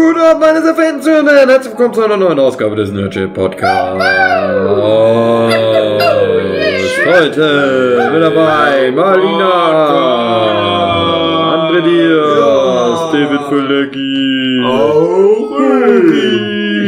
Guten 0.00 0.20
Abend, 0.20 0.40
meine 0.40 0.62
sehr 0.62 0.76
verehrten 0.76 1.02
Zuhörer. 1.02 1.26
Herzlich 1.48 1.72
willkommen 1.72 1.92
zu 1.92 2.04
einer 2.04 2.16
neuen 2.16 2.38
Ausgabe 2.38 2.76
des 2.76 2.92
Nerdship 2.92 3.34
Podcasts. 3.34 4.04
Heute 7.04 8.08
mit 8.12 8.22
dabei 8.22 8.92
Marlina, 8.92 9.50
André 11.52 11.80
Diaz, 11.82 13.10
David 13.10 13.40
Fülecki, 13.48 14.62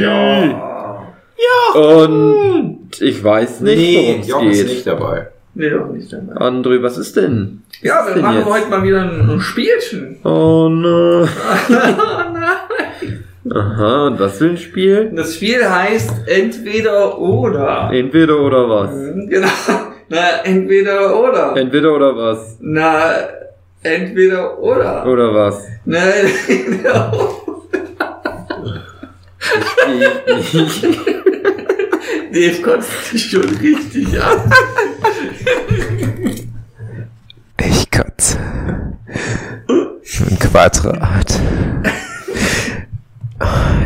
Ja. 0.01 1.81
und 1.81 2.91
ich 3.01 3.25
weiß 3.25 3.61
nicht, 3.63 3.77
Nee, 3.77 3.97
worum 4.07 4.23
Jochen 4.29 4.51
es 4.51 4.59
ist 4.59 4.63
geht. 4.67 4.73
nicht 4.75 4.87
dabei. 4.87 5.29
Nee, 5.55 5.71
doch 5.71 5.87
nicht 5.89 6.13
dabei. 6.13 6.35
André, 6.47 6.81
was 6.81 6.97
ist 6.97 7.17
denn? 7.17 7.63
Ja, 7.83 8.07
wir 8.07 8.23
machen 8.23 8.37
jetzt? 8.37 8.47
heute 8.49 8.69
mal 8.69 8.85
wieder 8.85 9.01
ein 9.03 9.41
Spielchen. 9.41 10.19
Oh 10.23 10.69
no. 10.69 11.27
Oh 11.69 11.73
nein. 12.33 12.47
Aha, 13.53 14.07
und 14.07 14.21
was 14.21 14.39
für 14.39 14.51
ein 14.51 14.57
Spiel? 14.59 15.11
Das 15.15 15.35
Spiel 15.35 15.69
heißt 15.69 16.29
entweder 16.29 17.19
oder. 17.19 17.91
Entweder 17.93 18.39
oder 18.41 18.69
was? 18.69 18.91
Mhm, 18.95 19.29
Genau. 19.29 19.49
Na, 20.09 20.43
entweder 20.45 21.17
oder. 21.21 21.57
Entweder 21.57 21.95
oder 21.95 22.17
was? 22.17 22.57
Na, 22.61 23.13
entweder 23.83 24.59
oder. 24.59 25.07
Oder 25.07 25.33
was? 25.35 25.65
Na, 25.85 25.99
entweder 26.49 27.13
oder. 27.13 27.37
Ich, 30.27 30.55
ich, 30.55 30.83
Dave 32.33 32.63
kotzt 32.63 33.05
sich 33.07 33.31
schon 33.31 33.45
richtig 33.45 34.21
an. 34.21 34.53
Ich 37.59 37.91
kotze. 37.91 38.39
Ein 39.69 40.39
Quadrat. 40.39 41.41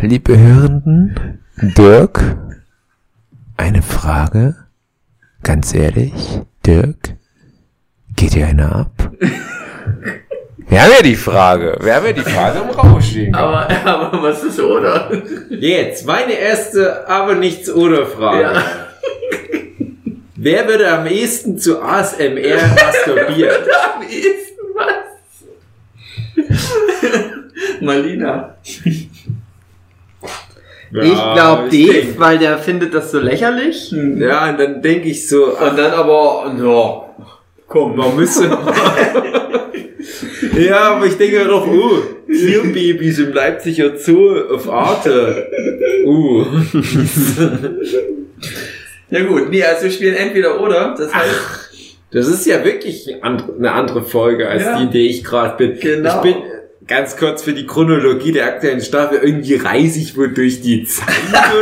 Liebe 0.07 0.39
Hörenden, 0.39 1.39
Dirk, 1.57 2.37
eine 3.57 3.81
Frage. 3.81 4.55
Ganz 5.43 5.75
ehrlich, 5.75 6.13
Dirk, 6.67 7.15
geht 8.15 8.35
dir 8.35 8.49
einer 8.49 8.77
ab? 8.77 9.13
Wir 10.69 10.83
haben 10.83 10.91
ja 10.95 11.03
die 11.03 11.17
Frage. 11.17 11.79
Wir 11.81 11.95
haben 11.95 12.05
ja 12.05 12.13
die 12.13 12.21
Frage 12.21 12.59
im 12.59 12.69
Raum 12.69 13.01
stehen. 13.01 13.35
Aber, 13.35 13.67
aber 13.87 14.23
was 14.23 14.45
ist 14.45 14.61
oder? 14.61 15.11
Jetzt, 15.49 16.07
meine 16.07 16.35
erste, 16.35 17.09
aber 17.09 17.35
nichts 17.35 17.71
oder 17.71 18.05
Frage. 18.05 18.43
Ja. 18.43 18.63
Wer 20.37 20.69
würde 20.69 20.93
am 20.93 21.07
ehesten 21.07 21.57
zu 21.57 21.81
ASMR 21.81 22.59
masturbieren? 22.75 23.57
Am 23.97 24.03
ehesten 24.03 24.67
was? 24.75 25.47
Malina. 27.81 28.55
Ich 31.03 31.35
glaube 31.35 31.69
Dave, 31.71 32.07
weil 32.19 32.39
der 32.39 32.59
findet 32.59 32.95
das 32.95 33.11
so 33.11 33.19
lächerlich. 33.19 33.91
Hm. 33.91 34.21
Ja, 34.21 34.51
und 34.51 34.61
dann 34.61 34.83
denke 34.83 35.09
ich 35.09 35.29
so, 35.29 35.47
Und 35.47 35.79
dann 35.79 35.93
aber, 35.93 36.55
ja, 36.59 37.27
komm, 37.67 37.97
man 37.97 38.15
müsste... 38.17 38.45
ja, 40.59 40.95
aber 40.95 41.07
ich 41.07 41.17
denke 41.17 41.45
doch, 41.45 41.67
uh, 41.67 41.99
Tierbabys 42.29 43.19
im 43.19 43.33
Leipziger 43.33 43.97
Zoo 43.97 44.35
auf 44.53 44.69
Arte. 44.71 45.49
Uh. 46.05 46.45
Ja 49.11 49.23
gut, 49.23 49.49
nee, 49.51 49.63
also 49.63 49.85
wir 49.85 49.91
spielen 49.93 50.15
entweder 50.17 50.61
oder. 50.61 50.95
Das 50.99 51.15
heißt, 51.15 52.01
Das 52.11 52.27
ist 52.27 52.47
ja 52.47 52.65
wirklich 52.65 53.09
eine 53.23 53.71
andere 53.73 54.03
Folge 54.03 54.49
als 54.49 54.65
Ja. 54.65 54.79
die, 54.79 54.85
in 54.85 54.91
der 54.91 55.01
ich 55.03 55.23
gerade 55.23 55.57
bin. 55.57 55.79
Genau. 55.79 56.17
Ich 56.17 56.23
bin 56.23 56.35
ganz 56.87 57.17
kurz 57.17 57.43
für 57.43 57.53
die 57.53 57.67
Chronologie 57.67 58.33
der 58.33 58.47
aktuellen 58.47 58.81
Staffel. 58.81 59.19
Irgendwie 59.23 59.55
reise 59.57 59.99
ich 60.01 60.17
wohl 60.17 60.33
durch 60.35 60.61
die 60.61 60.85
Zeit 60.85 61.07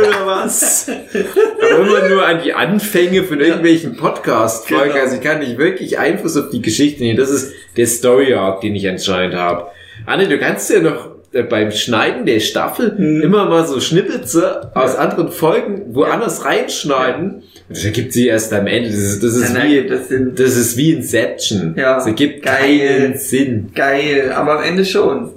oder 0.01 0.25
was? 0.25 0.87
Aber 1.71 1.79
immer 1.85 2.09
nur 2.09 2.25
an 2.25 2.41
die 2.43 2.53
Anfänge 2.53 3.23
von 3.23 3.39
irgendwelchen 3.39 3.95
Podcast-Folgen. 3.95 4.91
Genau. 4.91 5.03
Also 5.03 5.15
ich 5.15 5.21
kann 5.21 5.39
nicht 5.39 5.57
wirklich 5.57 5.97
Einfluss 5.97 6.35
auf 6.37 6.49
die 6.49 6.61
Geschichte 6.61 7.03
nehmen. 7.03 7.17
Das 7.17 7.29
ist 7.29 7.53
der 7.77 7.87
Story-Arc, 7.87 8.61
den 8.61 8.75
ich 8.75 8.87
anscheinend 8.87 9.35
habe. 9.35 9.67
Anne, 10.05 10.27
du 10.27 10.37
kannst 10.39 10.69
ja 10.69 10.79
noch 10.81 11.11
äh, 11.31 11.43
beim 11.43 11.71
Schneiden 11.71 12.25
der 12.25 12.39
Staffel 12.39 12.93
Mhm. 12.97 13.21
immer 13.21 13.45
mal 13.45 13.65
so 13.65 13.79
Schnippize 13.79 14.71
aus 14.75 14.95
anderen 14.95 15.31
Folgen 15.31 15.95
woanders 15.95 16.43
reinschneiden. 16.45 17.43
Das 17.69 17.85
ergibt 17.85 18.11
sie 18.13 18.27
erst 18.27 18.51
am 18.53 18.67
Ende. 18.67 18.89
Das 18.89 18.97
ist, 18.99 19.23
das 19.23 19.35
ist 19.35 19.53
Nein, 19.53 19.71
wie, 19.71 19.79
nein, 19.81 19.89
das 19.89 20.07
sind 20.09 20.39
das 20.39 20.55
ist 20.57 20.77
wie 20.77 20.91
Inception. 20.91 21.73
Ja. 21.77 21.95
Das 21.95 22.05
ergibt 22.05 22.43
Geil. 22.43 22.99
keinen 22.99 23.17
Sinn. 23.17 23.71
geil, 23.73 24.31
aber 24.35 24.59
am 24.59 24.63
Ende 24.63 24.85
schon. 24.85 25.31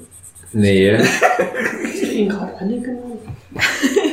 Nee. 0.53 0.99
Ich 1.95 2.13
ihn 2.19 2.29
gerade 2.29 2.53
angenommen. 2.59 3.19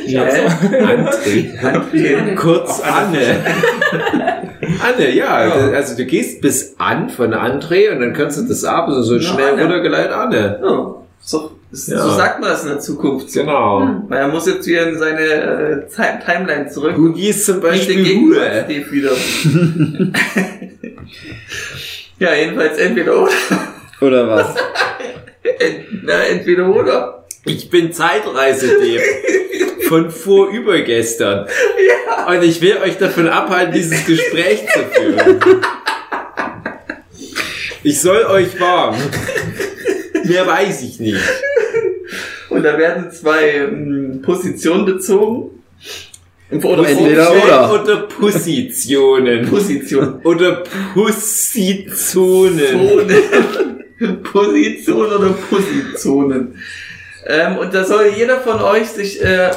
Ja. 0.06 0.24
André. 0.26 2.36
Kurz 2.36 2.80
Anne. 2.82 3.20
Anne, 4.82 5.14
ja, 5.16 5.48
Ja. 5.48 5.54
Also 5.72 5.96
du 5.98 6.06
gehst 6.06 6.42
bis 6.42 6.76
an 6.78 7.10
von 7.10 7.34
André 7.34 7.92
und 7.92 8.00
dann 8.00 8.14
kannst 8.14 8.38
du 8.40 8.44
das 8.44 8.64
ab, 8.64 8.88
also 8.88 9.02
so 9.04 9.20
schnell 9.20 9.54
Anne. 9.54 9.62
runtergeleitet 9.64 10.12
Anne. 10.12 10.60
Ja, 10.64 10.96
so, 11.20 11.52
Ja. 11.74 12.04
so 12.04 12.10
sagt 12.12 12.40
man 12.40 12.50
das 12.50 12.62
in 12.64 12.70
der 12.70 12.80
Zukunft. 12.80 13.32
So. 13.32 13.40
Genau. 13.40 14.04
Weil 14.08 14.20
er 14.20 14.28
muss 14.28 14.46
jetzt 14.46 14.68
wieder 14.68 14.88
in 14.88 15.00
seine 15.00 15.22
äh, 15.22 15.90
Time 15.90 16.20
Timeline 16.24 16.70
zurück. 16.70 16.94
Du 16.96 17.12
gehst 17.14 17.46
zum 17.46 17.56
den 17.56 17.62
Beispiel 17.62 18.16
Ruhe. 18.16 18.64
Steve 18.66 18.92
wieder. 18.92 19.12
ja, 22.20 22.36
jedenfalls 22.36 22.78
entweder 22.78 23.24
oder. 23.24 23.32
Oder 24.02 24.28
was? 24.30 24.56
Ent, 25.60 26.04
na, 26.04 26.24
entweder 26.26 26.70
oder. 26.70 27.26
Ich 27.46 27.72
bin 27.72 27.92
Zeitreise, 27.92 28.68
Dave. 28.68 29.02
Von 29.88 30.12
vorübergestern. 30.12 31.48
Und 32.28 32.44
ich 32.44 32.62
will 32.62 32.78
euch 32.84 33.00
davon 33.00 33.28
abhalten, 33.28 33.74
dieses 33.74 34.06
Gespräch 34.06 34.64
zu 34.72 34.80
führen. 34.92 35.42
Ich 37.82 38.00
soll 38.00 38.24
euch 38.26 38.60
warnen. 38.60 39.02
Mehr 40.24 40.48
weiß 40.48 40.84
ich 40.84 41.00
nicht. 41.00 41.20
Und 42.54 42.64
da 42.64 42.78
werden 42.78 43.12
zwei 43.12 43.56
ähm, 43.56 44.22
Positionen 44.22 44.86
bezogen. 44.86 45.50
Oder 46.52 46.88
Entweder 46.88 47.32
oder. 47.32 47.82
Oder 47.82 47.98
Positionen. 48.04 49.50
Position. 49.50 50.22
Oder 50.24 50.64
Positionen. 50.94 51.90
Zonen. 51.96 53.04
Position 54.24 55.06
oder 55.08 55.30
Positionen. 55.50 56.56
Ähm, 57.26 57.58
und 57.58 57.74
da 57.74 57.84
soll 57.84 58.12
jeder 58.16 58.40
von 58.40 58.62
euch 58.62 58.90
sich 58.90 59.24
äh, 59.24 59.50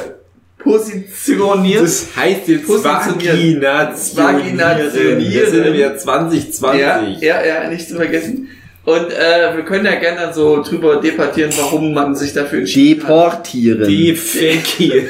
positionieren. 0.57 1.83
Das 1.83 2.15
heißt 2.15 2.47
jetzt 2.47 2.65
Positionieren. 2.65 3.61
Vaginationieren. 3.61 4.59
Vaginationieren. 4.59 5.19
Wir 5.19 5.49
sind 5.49 5.65
im 5.65 5.75
Jahr 5.75 5.97
2020. 5.97 6.81
ja, 6.81 7.01
ja, 7.19 7.45
ja, 7.45 7.69
nicht 7.69 7.87
zu 7.87 7.95
vergessen. 7.95 8.49
Und 8.87 9.11
äh, 9.11 9.53
wir 9.53 9.65
können 9.65 9.85
ja 9.85 9.95
gerne 9.95 10.21
dann 10.21 10.33
so 10.33 10.63
drüber 10.63 11.01
debattieren, 11.01 11.51
warum 11.57 11.93
man 11.93 12.15
sich 12.15 12.31
dafür 12.31 12.59
entschieden 12.59 13.05
hat. 13.05 13.09
Deportieren. 13.53 13.85
Die 13.85 14.15
Fecki. 14.15 15.05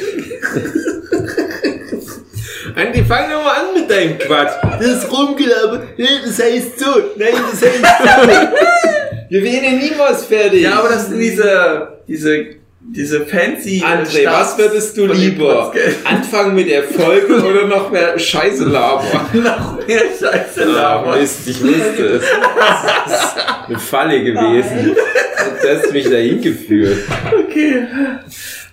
Andi, 2.73 3.03
fang 3.03 3.29
doch 3.29 3.43
mal 3.43 3.51
an 3.51 3.75
mit 3.75 3.87
deinem 3.87 4.17
Quatsch. 4.17 4.53
Das 4.79 5.03
ist 5.03 5.11
rumgelabert. 5.11 5.89
Nee, 5.95 6.07
Das 6.25 6.39
heißt 6.41 6.79
so. 6.79 6.87
Nein, 7.17 7.33
das 7.51 7.61
heißt 7.61 7.83
so. 7.83 8.29
Wir 9.29 9.43
werden 9.43 9.63
ja 9.63 9.71
niemals 9.71 10.25
fertig. 10.25 10.63
Ja, 10.63 10.79
aber 10.79 10.89
das 10.89 11.09
sind 11.09 11.19
diese, 11.19 11.99
diese, 12.07 12.45
diese 12.79 13.25
fancy. 13.25 13.83
André, 13.83 14.21
Starts 14.21 14.51
was 14.51 14.57
würdest 14.57 14.97
du 14.97 15.07
lieber? 15.07 15.73
Anfangen 16.05 16.55
mit 16.55 16.69
Erfolgen 16.69 17.41
oder 17.43 17.65
noch 17.67 17.91
mehr 17.91 18.17
Scheiße 18.17 18.65
labern? 18.65 19.27
Noch 19.43 19.85
mehr 19.85 20.03
Scheiße 20.19 20.63
labern. 20.63 21.19
Mist, 21.19 21.47
ich 21.47 21.61
wusste 21.61 22.03
es. 22.03 22.23
Das 23.07 23.23
ist 23.23 23.35
eine 23.67 23.79
Falle 23.79 24.23
gewesen. 24.23 24.95
Du 25.61 25.69
hast 25.69 25.91
mich 25.91 26.09
dahin 26.09 26.41
geführt. 26.41 26.99
Okay. 27.33 27.87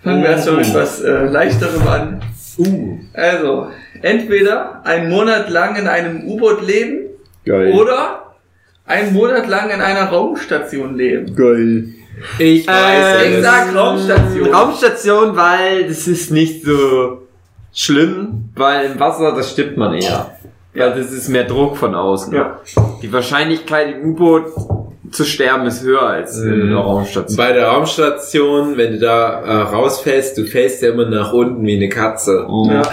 Fangen 0.03 0.23
wir 0.23 0.31
erstmal 0.31 0.57
mit 0.59 0.75
was 0.75 1.01
äh, 1.01 1.25
leichterem 1.25 1.89
an. 1.89 2.21
Uh. 2.59 2.99
Also, 3.15 3.71
entweder 4.03 4.85
einen 4.85 5.11
Monat 5.11 5.51
lang 5.51 5.77
in 5.77 5.89
einem 5.89 6.25
U-Boot 6.25 6.65
leben 6.65 7.07
Geil. 7.45 7.73
oder 7.73 8.35
einen 8.87 9.13
Monat 9.15 9.49
lang 9.49 9.71
in 9.71 9.81
einer 9.81 10.05
Raumstation 10.05 10.97
leben. 10.97 11.35
Geil. 11.35 11.94
Ich 12.39 12.67
weiß 12.67 13.25
Ähm, 13.27 13.33
Ich 13.33 13.39
es. 13.39 13.45
sag 13.45 13.75
Raumstation. 13.75 14.55
Raumstation, 14.55 15.37
weil 15.37 15.89
das 15.89 16.07
ist 16.07 16.31
nicht 16.31 16.65
so 16.65 17.23
schlimm, 17.73 18.51
weil 18.55 18.87
im 18.93 19.01
Wasser, 19.01 19.33
das 19.35 19.51
stimmt 19.53 19.77
man 19.77 19.95
eher. 19.95 20.31
Weil 20.75 20.91
das 20.95 21.13
ist 21.13 21.29
mehr 21.29 21.45
Druck 21.45 21.77
von 21.77 21.95
außen. 21.95 22.35
Ja. 22.35 22.61
Die 23.03 23.13
Wahrscheinlichkeit 23.13 23.95
im 23.97 24.11
U-Boot 24.11 24.45
zu 25.13 25.25
sterben 25.25 25.67
ist 25.67 25.83
höher 25.83 26.03
als 26.03 26.39
in 26.39 26.67
Mhm. 26.67 26.69
der 26.71 26.79
Raumstation. 26.79 27.37
Bei 27.37 27.53
der 27.53 27.69
Raumstation, 27.69 28.77
wenn 28.77 28.93
du 28.95 28.99
da 28.99 29.41
äh, 29.43 29.53
rausfällst, 29.75 30.37
du 30.39 30.45
fällst 30.45 30.83
ja 30.83 30.91
immer 30.91 31.09
nach 31.09 31.33
unten 31.33 31.65
wie 31.67 31.77
eine 31.77 31.89
Katze. 31.89 32.47
Ja. 32.71 32.83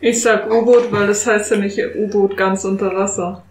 Ich 0.00 0.22
sag 0.22 0.50
U-Boot, 0.50 0.90
weil 0.92 1.06
das 1.08 1.26
heißt 1.26 1.50
ja 1.50 1.56
nicht 1.58 1.78
U-Boot 1.96 2.36
ganz 2.36 2.64
unter 2.64 2.94
Wasser. 2.94 3.42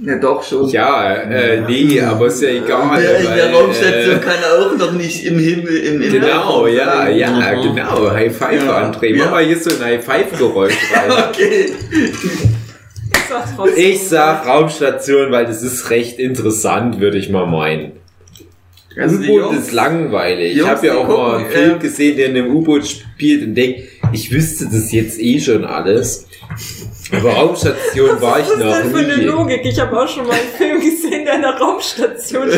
Ja, 0.00 0.16
doch 0.16 0.42
schon. 0.44 0.68
Ja, 0.68 1.12
äh, 1.14 1.60
nee, 1.62 2.00
aber 2.00 2.26
ist 2.26 2.40
ja 2.42 2.50
egal. 2.50 3.00
Der 3.00 3.18
in 3.18 3.24
der 3.26 3.46
weil, 3.46 3.54
Raumstation 3.54 4.16
äh, 4.16 4.20
kann 4.20 4.36
auch 4.44 4.76
noch 4.78 4.92
nicht 4.92 5.24
im 5.24 5.38
Himmel, 5.38 5.76
im, 5.76 6.02
im 6.02 6.12
Genau, 6.12 6.26
Weltraum 6.26 6.68
ja, 6.68 6.96
sein. 6.96 7.18
ja, 7.18 7.54
genau. 7.54 8.10
High 8.12 8.36
Five, 8.36 8.64
Ja. 8.64 8.90
André. 8.92 9.06
Ja. 9.16 9.24
Mach 9.24 9.30
mal 9.32 9.44
hier 9.44 9.58
so 9.58 9.70
ein 9.70 9.84
High 9.84 10.04
Five-Geräusch 10.04 10.74
rein. 10.94 11.24
Okay. 13.58 13.76
Ich 13.76 14.08
sag 14.08 14.46
Raumstation, 14.46 15.30
weil 15.30 15.44
das 15.44 15.62
ist 15.62 15.90
recht 15.90 16.18
interessant, 16.18 16.98
würde 16.98 17.18
ich 17.18 17.28
mal 17.28 17.46
meinen. 17.46 17.92
Also 18.96 19.16
U-Boot 19.18 19.54
ist 19.58 19.72
langweilig. 19.72 20.56
Jungs, 20.56 20.70
ich 20.70 20.76
habe 20.76 20.86
ja 20.86 20.94
auch 20.96 21.08
mal 21.08 21.36
einen 21.36 21.50
Film 21.50 21.76
äh, 21.76 21.78
gesehen, 21.78 22.16
der 22.16 22.26
in 22.30 22.36
einem 22.36 22.56
U-Boot 22.56 22.86
spielt 22.86 23.44
und 23.44 23.54
denk, 23.54 23.76
ich 24.12 24.30
wüsste 24.32 24.66
das 24.66 24.92
jetzt 24.92 25.20
eh 25.20 25.40
schon 25.40 25.64
alles. 25.64 26.26
Aber 27.12 27.30
Raumstation 27.30 28.20
war 28.20 28.40
ich 28.40 28.46
Was 28.46 28.52
ist 28.54 28.58
noch 28.58 28.76
denn 28.82 28.90
für 28.90 28.98
eine 28.98 29.16
nie. 29.16 29.24
Logik? 29.24 29.60
Ich 29.64 29.80
habe 29.80 29.98
auch 29.98 30.08
schon 30.08 30.26
mal 30.26 30.32
einen 30.34 30.48
Film 30.56 30.80
gesehen, 30.80 31.24
der 31.24 31.36
in 31.36 31.42
der 31.42 31.52
Raumstation 31.58 32.48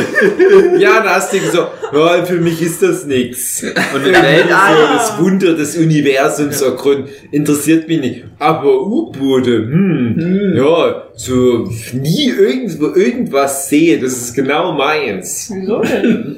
Ja, 0.79 1.03
da 1.03 1.17
hast 1.17 1.33
du 1.33 1.39
gesagt, 1.39 1.71
ja, 1.93 2.25
für 2.25 2.41
mich 2.41 2.61
ist 2.61 2.83
das 2.83 3.05
nix. 3.05 3.63
Und 3.63 4.07
im 4.07 4.13
Weltall. 4.13 4.77
so 4.77 4.93
das 4.95 5.19
Wunder 5.21 5.55
des 5.55 5.77
Universums 5.77 6.61
ergründen, 6.63 7.09
interessiert 7.31 7.87
mich 7.89 8.01
nicht. 8.01 8.25
Aber 8.39 8.81
U-Boote, 8.87 9.57
hm, 9.57 10.55
ja, 10.57 11.05
so 11.15 11.69
nie 11.93 12.31
irgendwo 12.31 12.87
irgendwas 12.95 13.69
sehen, 13.69 14.03
das 14.03 14.13
ist 14.13 14.35
genau 14.35 14.73
meins. 14.73 15.53
Wieso 15.55 15.81
denn? 15.81 16.37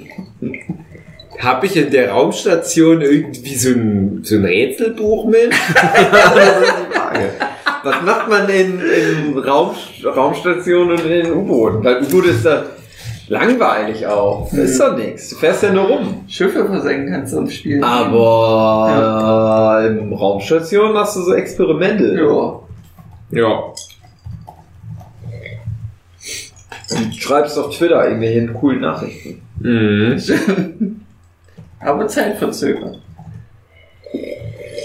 Habe 1.43 1.67
ich 1.67 1.77
in 1.77 1.91
der 1.91 2.13
Raumstation 2.13 3.01
irgendwie 3.01 3.57
so 3.57 3.71
ein, 3.71 4.21
so 4.23 4.37
ein 4.37 4.45
Rätselbuch 4.45 5.27
mit? 5.27 5.51
das 5.75 6.61
ist 6.61 6.73
die 6.79 6.95
Frage. 6.97 7.31
Was 7.83 8.03
macht 8.03 8.29
man 8.29 8.49
in, 8.49 8.81
in 8.81 9.37
Raum, 9.39 9.75
Raumstationen 10.05 11.01
und 11.01 11.11
in 11.11 11.33
U-Booten? 11.33 11.83
Weil 11.83 12.05
U-Boot 12.05 12.27
ist 12.27 12.47
da 12.47 12.63
langweilig 13.27 14.07
auch. 14.07 14.51
Das 14.51 14.71
ist 14.71 14.81
doch 14.81 14.97
nichts. 14.97 15.31
Du 15.31 15.37
fährst 15.37 15.65
ja 15.65 15.73
nur 15.73 15.87
rum. 15.87 16.25
Schiffe 16.29 16.65
versenken 16.65 17.13
kannst 17.13 17.33
du 17.33 17.39
im 17.39 17.51
Spiel. 17.51 17.83
Aber 17.83 19.81
äh, 19.83 19.87
im 19.89 20.13
Raumstation 20.13 20.93
machst 20.93 21.17
du 21.17 21.23
so 21.23 21.35
Experimente. 21.35 22.15
Ja. 22.15 22.61
Ja. 23.33 23.63
Und 26.97 27.17
schreibst 27.17 27.59
auf 27.59 27.77
Twitter 27.77 28.07
irgendwelche 28.07 28.47
coolen 28.53 28.83
Nachrichten. 28.83 29.43
Mhm. 29.59 30.21
Aber 31.85 32.07
zeitverzögert. 32.09 32.99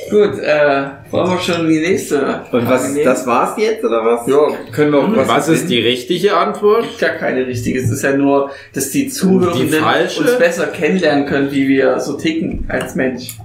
Gut, 0.10 0.40
äh, 0.40 0.84
wollen 1.12 1.32
wir 1.32 1.40
schon 1.40 1.68
die 1.68 1.80
nächste 1.82 2.42
Und 2.54 2.66
was, 2.70 2.94
nehmen? 2.94 3.04
das 3.04 3.28
war's 3.28 3.58
jetzt 3.58 3.84
oder 3.84 4.06
was? 4.06 4.26
Ja. 4.26 4.38
Können 4.72 4.94
wir 4.94 5.00
auch 5.00 5.16
was, 5.18 5.28
Was 5.28 5.50
ist 5.50 5.70
die 5.70 5.80
richtige 5.80 6.36
Antwort? 6.38 6.84
gibt 6.84 7.02
ja 7.02 7.10
keine 7.10 7.46
richtige. 7.46 7.80
Es 7.82 7.92
ist 7.92 8.04
ja 8.04 8.16
nur, 8.16 8.52
dass 8.74 8.90
die 8.92 9.10
Zuhörenden 9.10 9.68
Die 9.70 10.20
uns 10.22 10.38
besser 10.40 10.68
kennenlernen 10.68 11.26
können, 11.26 11.52
wie 11.52 11.68
wir 11.68 12.00
so 12.00 12.14
ticken 12.14 12.64
als 12.70 12.96
Mensch. 12.96 13.36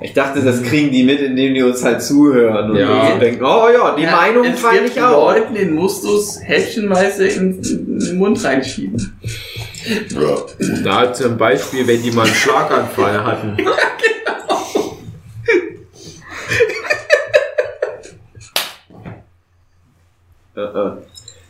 Ich 0.00 0.12
dachte, 0.12 0.40
das 0.40 0.60
kriegen 0.64 0.90
die 0.90 1.04
mit, 1.04 1.20
indem 1.20 1.54
die 1.54 1.62
uns 1.62 1.84
halt 1.84 2.02
zuhören 2.02 2.72
und 2.72 2.76
Ja. 2.76 3.12
so 3.12 3.18
denken, 3.20 3.44
oh 3.44 3.68
ja, 3.72 3.94
die 3.94 4.02
Ja, 4.02 4.10
Meinung 4.10 4.44
teile 4.60 4.86
ich 4.86 5.00
auch. 5.00 5.32
Leuten, 5.32 5.54
den 5.54 5.74
musst 5.76 6.02
du 6.02 6.16
es 6.16 6.40
häppchenweise 6.42 7.28
in, 7.28 7.62
in 7.62 7.98
den 8.00 8.18
Mund 8.18 8.42
reinschieben. 8.44 9.16
Da 10.84 11.12
zum 11.12 11.36
Beispiel, 11.36 11.86
wenn 11.86 12.02
die 12.02 12.10
mal 12.10 12.26
einen 12.26 12.34
Schlaganfall 12.34 13.24
hatten. 13.24 13.56
Äh, 20.54 20.60
äh. 20.60 20.92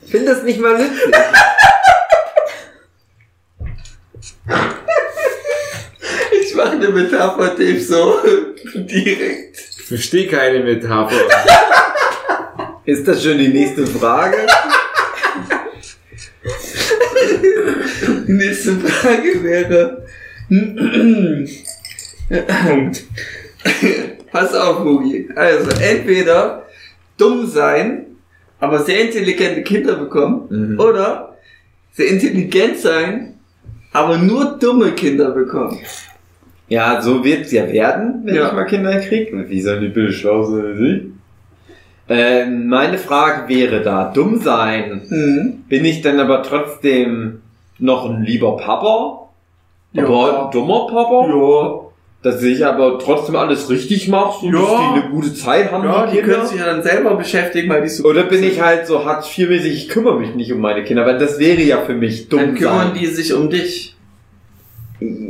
Ich 0.04 0.12
finde 0.12 0.32
das 0.32 0.44
nicht 0.44 0.60
mal 0.60 0.78
witzig. 0.78 1.12
Ich 6.40 6.54
mache 6.54 6.70
eine 6.70 6.88
Metapher, 6.88 7.48
Dave, 7.56 7.80
so 7.80 8.20
direkt. 8.74 9.58
Ich 9.58 9.82
verstehe 9.86 10.28
keine 10.28 10.60
Metapher. 10.60 11.20
Ist 12.84 13.08
das 13.08 13.24
schon 13.24 13.38
die 13.38 13.48
nächste 13.48 13.86
Frage? 13.86 14.46
Die 18.32 18.38
nächste 18.38 18.72
Frage 18.76 19.42
wäre. 19.42 20.04
Pass 24.32 24.54
auf, 24.54 24.82
Mugi. 24.84 25.28
Also, 25.36 25.68
entweder 25.82 26.62
dumm 27.18 27.46
sein, 27.46 28.06
aber 28.58 28.78
sehr 28.80 29.02
intelligente 29.02 29.62
Kinder 29.62 29.96
bekommen, 29.96 30.46
Mhm. 30.48 30.80
oder 30.80 31.36
sehr 31.92 32.08
intelligent 32.08 32.78
sein, 32.78 33.34
aber 33.92 34.16
nur 34.16 34.56
dumme 34.58 34.92
Kinder 34.92 35.30
bekommen. 35.32 35.78
Ja, 36.68 37.02
so 37.02 37.22
wird's 37.22 37.52
ja 37.52 37.70
werden, 37.70 38.22
wenn 38.24 38.34
Ja. 38.34 38.46
ich 38.48 38.52
mal 38.54 38.64
Kinder 38.64 38.98
kriege. 39.00 39.44
Wie 39.46 39.60
sollen 39.60 39.82
die 39.82 39.88
bitte 39.88 40.10
schlau 40.12 40.42
sein? 40.44 41.18
Ähm, 42.08 42.66
meine 42.68 42.96
Frage 42.96 43.46
wäre 43.54 43.82
da, 43.82 44.10
dumm 44.10 44.40
sein. 44.40 45.02
Mhm. 45.10 45.64
Bin 45.68 45.84
ich 45.84 46.00
dann 46.00 46.18
aber 46.18 46.42
trotzdem 46.42 47.41
noch 47.82 48.08
ein 48.08 48.22
lieber 48.22 48.56
Papa? 48.56 49.28
Ja. 49.92 50.04
Aber 50.04 50.46
ein 50.46 50.50
dummer 50.52 50.86
Papa? 50.86 51.26
Ja. 51.28 51.80
Dass 52.22 52.40
ich 52.42 52.64
aber 52.64 53.00
trotzdem 53.00 53.34
alles 53.34 53.68
richtig 53.68 54.06
mache 54.08 54.46
und 54.46 54.54
Ja. 54.54 54.60
dass 54.60 54.70
die 54.70 55.00
eine 55.00 55.10
gute 55.10 55.34
Zeit 55.34 55.72
haben, 55.72 55.84
Ja, 55.84 56.06
die 56.06 56.18
können 56.18 56.46
sich 56.46 56.60
ja 56.60 56.66
dann 56.66 56.82
selber 56.84 57.16
beschäftigen, 57.16 57.68
weil 57.68 57.82
die 57.82 57.88
so. 57.88 58.04
Oder 58.04 58.22
bin 58.22 58.44
ich 58.44 58.60
halt 58.62 58.86
so 58.86 59.04
Hartz 59.04 59.26
IV-mäßig, 59.36 59.72
ich 59.74 59.88
kümmere 59.88 60.18
mich 60.20 60.34
nicht 60.36 60.52
um 60.52 60.60
meine 60.60 60.84
Kinder, 60.84 61.04
weil 61.04 61.18
das 61.18 61.40
wäre 61.40 61.60
ja 61.60 61.78
für 61.78 61.94
mich 61.94 62.28
dumm 62.28 62.38
Dann 62.40 62.54
kümmern 62.54 62.88
sein. 62.92 62.98
die 63.00 63.06
sich 63.06 63.34
um 63.34 63.50
dich. 63.50 63.91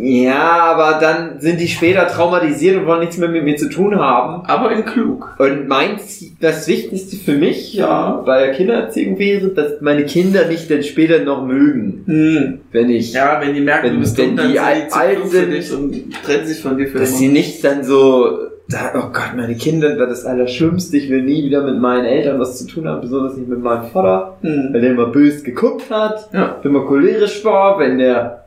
Ja, 0.01 0.41
aber 0.75 0.99
dann 1.01 1.41
sind 1.41 1.61
die 1.61 1.69
später 1.69 2.07
traumatisiert 2.07 2.77
und 2.77 2.87
wollen 2.87 3.01
nichts 3.01 3.19
mehr 3.19 3.29
mit 3.29 3.45
mir 3.45 3.57
zu 3.57 3.69
tun 3.69 3.97
haben. 3.99 4.45
Aber 4.47 4.73
in 4.73 4.85
klug. 4.85 5.35
Und 5.39 5.69
mein 5.69 5.99
Ziel, 5.99 6.33
das 6.41 6.67
Wichtigste 6.69 7.17
für 7.17 7.35
mich, 7.37 7.75
ja, 7.75 8.23
bei 8.27 8.47
der 8.47 8.53
Kindererziehung 8.55 9.19
wäre, 9.19 9.49
dass 9.49 9.81
meine 9.81 10.05
Kinder 10.05 10.47
mich 10.49 10.69
dann 10.69 10.83
später 10.83 11.21
noch 11.25 11.45
mögen. 11.47 12.03
Hm. 12.07 12.61
Wenn 12.73 12.91
ich, 12.91 13.13
Ja, 13.13 13.41
wenn 13.41 13.55
die 13.55 13.61
merken, 13.61 13.87
Wenn- 13.87 13.95
du 13.95 14.01
bist 14.01 14.19
wenn 14.19 14.29
dumm, 14.29 14.37
dann 14.37 14.53
die 14.53 14.59
alt 14.61 14.93
für 14.93 15.29
sind, 15.29 15.79
und 15.79 16.23
trennen 16.25 16.47
sich 16.47 16.61
von 16.61 16.77
dir 16.77 16.87
für 16.89 16.99
dass 16.99 17.19
sie 17.19 17.29
nicht 17.29 17.65
dann 17.65 17.85
so, 17.85 18.39
da, 18.69 18.93
oh 18.95 19.11
Gott, 19.13 19.33
meine 19.37 19.55
Kinder, 19.55 19.97
das 19.97 20.11
ist 20.19 20.23
das 20.25 20.27
Allerschlimmste, 20.31 20.97
ich 20.97 21.11
will 21.11 21.23
nie 21.23 21.45
wieder 21.45 21.63
mit 21.63 21.79
meinen 21.81 22.05
Eltern 22.07 22.39
was 22.41 22.59
zu 22.59 22.67
tun 22.67 22.89
haben, 22.89 23.01
besonders 23.03 23.37
nicht 23.37 23.49
mit 23.49 23.61
meinem 23.63 23.85
Vater, 23.85 24.37
Hm. 24.43 24.71
weil 24.73 24.81
der 24.81 24.91
immer 24.93 25.07
böse 25.07 25.43
geguckt 25.43 25.91
hat, 25.91 26.29
Ja. 26.33 26.57
immer 26.65 26.81
cholerisch 26.87 27.45
war, 27.45 27.79
wenn 27.79 27.99
der 27.99 28.42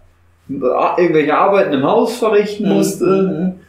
irgendwelche 0.48 1.38
Arbeiten 1.38 1.74
im 1.74 1.84
Haus 1.84 2.18
verrichten 2.18 2.68
musste. 2.70 3.06
Mhm. 3.06 3.65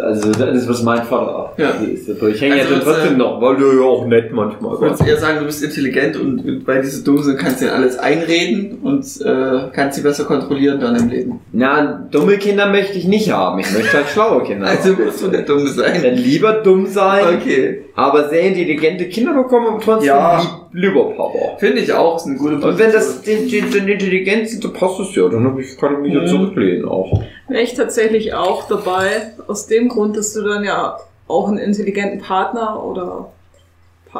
Also 0.00 0.32
das 0.32 0.54
ist, 0.56 0.68
was 0.68 0.82
mein 0.82 1.02
Vater 1.04 1.52
Ja. 1.56 1.70
ist. 1.70 2.08
Aber 2.10 2.28
ich 2.28 2.40
hänge 2.40 2.54
Also 2.54 2.74
ja 2.74 2.80
trotzdem 2.80 3.14
äh, 3.14 3.18
noch, 3.18 3.40
weil 3.40 3.56
der 3.56 3.74
ja 3.74 3.82
auch 3.82 4.06
nett 4.06 4.32
manchmal 4.32 4.74
Ich 4.74 4.80
würde 4.80 5.10
eher 5.10 5.16
sagen, 5.16 5.38
du 5.40 5.46
bist 5.46 5.62
intelligent 5.62 6.16
und 6.16 6.66
weil 6.66 6.82
die 6.82 6.88
so 6.88 7.04
dumm 7.04 7.22
sind, 7.22 7.38
kannst 7.38 7.60
du 7.60 7.66
ihnen 7.66 7.74
alles 7.74 7.98
einreden 7.98 8.78
und 8.82 9.04
äh, 9.24 9.68
kannst 9.72 9.96
sie 9.96 10.02
besser 10.02 10.24
kontrollieren 10.24 10.80
dann 10.80 10.96
im 10.96 11.08
Leben. 11.08 11.40
Na, 11.52 12.06
dumme 12.10 12.38
Kinder 12.38 12.68
möchte 12.70 12.98
ich 12.98 13.06
nicht 13.06 13.30
haben. 13.32 13.58
Ich 13.60 13.72
möchte 13.72 13.92
halt 13.96 14.08
schlaue 14.08 14.42
Kinder 14.42 14.66
Also 14.66 14.90
haben. 14.90 14.98
willst 14.98 15.22
du 15.22 15.28
der 15.28 15.42
Dumme 15.42 15.68
sein. 15.68 16.00
Dann 16.02 16.14
lieber 16.14 16.52
dumm 16.54 16.86
sein, 16.86 17.36
Okay. 17.40 17.82
aber 17.94 18.28
sehr 18.28 18.42
intelligente 18.42 19.06
Kinder 19.06 19.34
bekommen, 19.34 19.66
aber 19.68 19.80
trotzdem 19.80 20.08
Ja. 20.08 20.38
lieb, 20.40 20.50
lieber 20.84 21.10
Papa. 21.10 21.56
Finde 21.58 21.78
ich 21.80 21.92
auch, 21.92 22.16
ist 22.16 22.26
eine 22.26 22.36
gute 22.36 22.54
Und 22.54 22.78
wenn 22.78 22.92
das 22.92 23.22
die, 23.22 23.46
die, 23.46 23.60
die 23.62 23.78
intelligent 23.92 24.48
sind, 24.48 24.64
dann 24.64 24.72
passt 24.72 25.00
es 25.00 25.14
ja. 25.14 25.28
Dann 25.28 25.44
kann 25.78 25.94
ich 25.94 25.98
mich 26.00 26.12
ja 26.14 26.20
Mhm. 26.22 26.26
zurücklehnen 26.26 26.84
auch. 26.88 27.22
Wäre 27.50 27.62
ich 27.62 27.74
tatsächlich 27.74 28.32
auch 28.34 28.68
dabei, 28.68 29.32
aus 29.48 29.66
dem 29.66 29.88
Grund, 29.88 30.16
dass 30.16 30.32
du 30.32 30.42
dann 30.42 30.64
ja 30.64 30.96
auch 31.26 31.48
einen 31.48 31.58
intelligenten 31.58 32.20
Partner 32.20 32.82
oder 32.82 33.30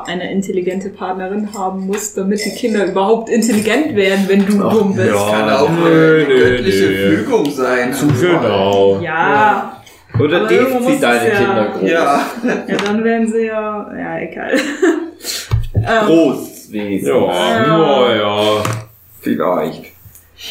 eine 0.07 0.31
intelligente 0.33 0.89
Partnerin 0.91 1.49
haben 1.55 1.87
musst, 1.87 2.17
damit 2.17 2.45
die 2.45 2.51
Kinder 2.51 2.87
überhaupt 2.87 3.29
intelligent 3.29 3.97
werden, 3.97 4.25
wenn 4.29 4.47
du 4.47 4.65
Ach, 4.65 4.73
dumm 4.73 4.95
bist. 4.95 5.09
ja. 5.09 5.31
kann 5.31 5.51
auch 5.51 5.69
Nö, 5.69 6.25
eine 6.25 6.35
göttliche 6.35 6.87
nö. 6.87 7.17
Fügung 7.17 7.51
sein. 7.51 7.95
Genau. 8.21 9.01
Ja, 9.01 9.81
Oder 10.19 10.43
Aber 10.43 10.51
irgendwo 10.51 10.73
deft 10.79 10.83
muss 10.83 10.93
sie 10.95 11.01
deine 11.01 11.29
ja- 11.29 11.37
Kinder 11.39 11.67
groß. 11.73 11.91
Ja. 11.91 12.21
ja, 12.69 12.77
dann 12.85 13.05
werden 13.05 13.33
sie 13.33 13.47
ja, 13.47 13.93
ja, 13.99 14.19
egal. 14.19 14.53
ähm, 15.75 16.07
Großwesen. 16.07 17.09
Ja, 17.09 17.67
ja, 17.67 18.15
ja. 18.17 18.63
Vielleicht. 19.21 19.90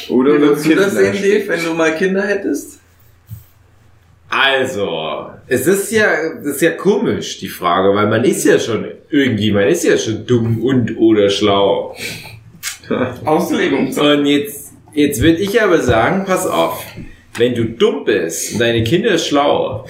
Oder 0.10 0.36
Wie 0.36 0.42
würdest 0.42 0.66
du 0.66 0.76
das 0.76 0.94
sehen, 0.94 1.14
Dave, 1.14 1.48
wenn 1.48 1.64
du 1.64 1.74
mal 1.74 1.96
Kinder 1.96 2.22
hättest? 2.22 2.80
Also, 4.30 5.32
es 5.48 5.66
ist 5.66 5.92
ja, 5.92 6.14
ist 6.44 6.62
ja 6.62 6.72
komisch, 6.72 7.40
die 7.40 7.48
Frage, 7.48 7.96
weil 7.96 8.08
man 8.08 8.24
ist 8.24 8.46
ja 8.46 8.60
schon 8.60 8.86
irgendwie, 9.10 9.52
man 9.52 9.68
ist 9.68 9.84
ja 9.84 9.98
schon 9.98 10.26
dumm 10.28 10.62
und 10.64 10.96
oder 10.98 11.30
schlau. 11.30 11.96
Auslegung. 13.26 13.88
Und 13.98 14.26
jetzt, 14.28 14.74
jetzt 14.94 15.22
würde 15.22 15.40
ich 15.40 15.60
aber 15.62 15.80
sagen, 15.80 16.26
pass 16.26 16.46
auf, 16.46 16.86
wenn 17.38 17.56
du 17.56 17.66
dumm 17.66 18.06
bist 18.06 18.54
und 18.54 18.60
deine 18.60 18.84
Kinder 18.84 19.18
schlau, 19.18 19.88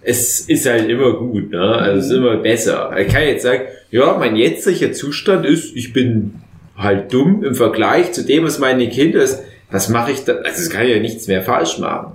es 0.00 0.40
ist 0.40 0.66
halt 0.66 0.88
immer 0.88 1.14
gut, 1.14 1.50
ne? 1.50 1.60
Also 1.60 1.98
es 1.98 2.06
ist 2.06 2.12
immer 2.12 2.36
besser. 2.36 2.94
Ich 2.98 3.08
kann 3.08 3.22
jetzt 3.22 3.42
sagen, 3.42 3.64
ja, 3.90 4.16
mein 4.18 4.36
jetziger 4.36 4.92
Zustand 4.92 5.44
ist, 5.46 5.74
ich 5.76 5.92
bin 5.92 6.42
halt 6.76 7.12
dumm 7.12 7.44
im 7.44 7.54
Vergleich 7.54 8.12
zu 8.12 8.24
dem, 8.24 8.44
was 8.44 8.58
meine 8.58 8.88
Kinder 8.88 9.22
ist. 9.22 9.42
Was 9.70 9.88
mache 9.88 10.12
ich 10.12 10.24
da? 10.24 10.34
Also 10.34 10.60
es 10.60 10.70
kann 10.70 10.86
ja 10.86 10.98
nichts 10.98 11.26
mehr 11.26 11.42
falsch 11.42 11.78
machen. 11.78 12.12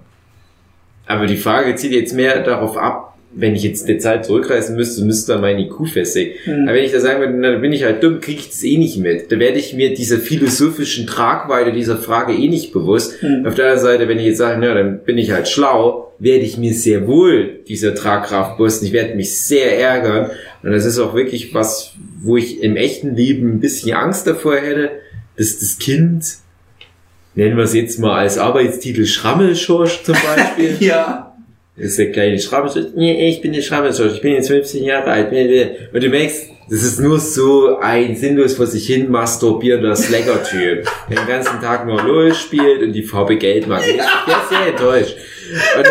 Aber 1.08 1.26
die 1.26 1.38
Frage 1.38 1.76
zieht 1.76 1.92
jetzt 1.92 2.14
mehr 2.14 2.42
darauf 2.44 2.78
ab, 2.78 3.09
wenn 3.32 3.56
ich 3.56 3.64
jetzt 3.64 3.88
eine 3.88 3.98
Zeit 4.00 4.26
zurückreisen 4.26 4.76
müsste, 4.76 5.04
müsste 5.04 5.34
dann 5.34 5.42
meine 5.42 5.62
IQ 5.62 5.88
festlegen. 5.88 6.34
Hm. 6.46 6.64
Aber 6.64 6.74
wenn 6.76 6.84
ich 6.84 6.92
da 6.92 7.00
sagen 7.00 7.20
würde, 7.20 7.34
na, 7.34 7.52
da 7.52 7.58
bin 7.60 7.72
ich 7.72 7.84
halt 7.84 8.04
dumm, 8.04 8.20
kriege 8.20 8.40
ich 8.40 8.50
das 8.50 8.64
eh 8.64 8.78
nicht 8.78 8.98
mit. 8.98 9.32
Da 9.32 9.40
werde 9.40 9.60
ich 9.60 9.74
mir 9.74 9.94
dieser 9.94 10.18
philosophischen 10.18 11.06
Tragweite 11.06 11.72
dieser 11.72 11.98
Frage 11.98 12.34
eh 12.34 12.48
nicht 12.48 12.74
bewusst. 12.74 13.22
Hm. 13.22 13.46
Auf 13.46 13.56
der 13.56 13.66
anderen 13.66 13.86
Seite, 13.86 14.08
wenn 14.08 14.20
ich 14.20 14.26
jetzt 14.26 14.40
sage, 14.40 14.60
na, 14.60 14.74
dann 14.74 15.04
bin 15.04 15.18
ich 15.18 15.32
halt 15.32 15.48
schlau, 15.48 16.14
werde 16.18 16.44
ich 16.44 16.58
mir 16.58 16.74
sehr 16.74 17.08
wohl 17.08 17.60
dieser 17.68 17.94
Tragkraft 17.94 18.58
bewusst. 18.58 18.84
Ich 18.84 18.94
werde 18.94 19.16
mich 19.16 19.40
sehr 19.40 19.80
ärgern. 19.80 20.32
Und 20.64 20.72
das 20.72 20.86
ist 20.86 21.00
auch 21.00 21.14
wirklich 21.14 21.54
was, 21.54 21.94
wo 22.22 22.36
ich 22.36 22.64
im 22.64 22.76
echten 22.76 23.16
Leben 23.16 23.54
ein 23.54 23.60
bisschen 23.60 23.96
Angst 23.96 24.26
davor 24.28 24.58
hätte, 24.58 24.90
dass 25.38 25.60
das 25.60 25.78
Kind, 25.78 26.26
nennen 27.36 27.56
wir 27.56 27.64
es 27.64 27.74
jetzt 27.74 28.00
mal 28.00 28.18
als 28.18 28.38
Arbeitstitel 28.38 29.06
Schrammelschorsch 29.06 30.04
zum 30.04 30.16
Beispiel, 30.36 30.76
Ja. 30.80 31.29
Ist 31.80 31.98
der 31.98 32.12
kleine 32.12 32.40
Schrammschorsch. 32.40 32.88
Nee, 32.96 33.30
ich 33.30 33.42
bin 33.42 33.54
der 33.54 33.62
Schrammschorsch, 33.62 34.16
ich 34.16 34.22
bin 34.22 34.34
jetzt 34.34 34.48
15 34.48 34.84
Jahre 34.84 35.12
alt. 35.12 35.32
Und 35.94 36.04
du 36.04 36.10
merkst, 36.10 36.48
das 36.70 36.84
ist 36.84 37.00
nur 37.00 37.20
so 37.20 37.80
ein 37.80 38.16
sinnlos 38.16 38.54
vor 38.54 38.68
sich 38.68 38.86
hin 38.86 39.10
masturbierender 39.10 39.96
Slacker-Typ, 39.96 40.88
der 41.10 41.18
den 41.18 41.28
ganzen 41.28 41.60
Tag 41.62 41.88
nur 41.88 42.04
LOL 42.04 42.34
spielt 42.36 42.84
und 42.84 42.94
die 42.94 43.02
Farbe 43.02 43.38
Geld 43.38 43.68
mag. 43.68 43.82
Ich 43.88 43.96
bin 43.96 44.04
sehr 44.50 44.68
enttäuscht. 44.68 45.16
Und, 45.78 45.88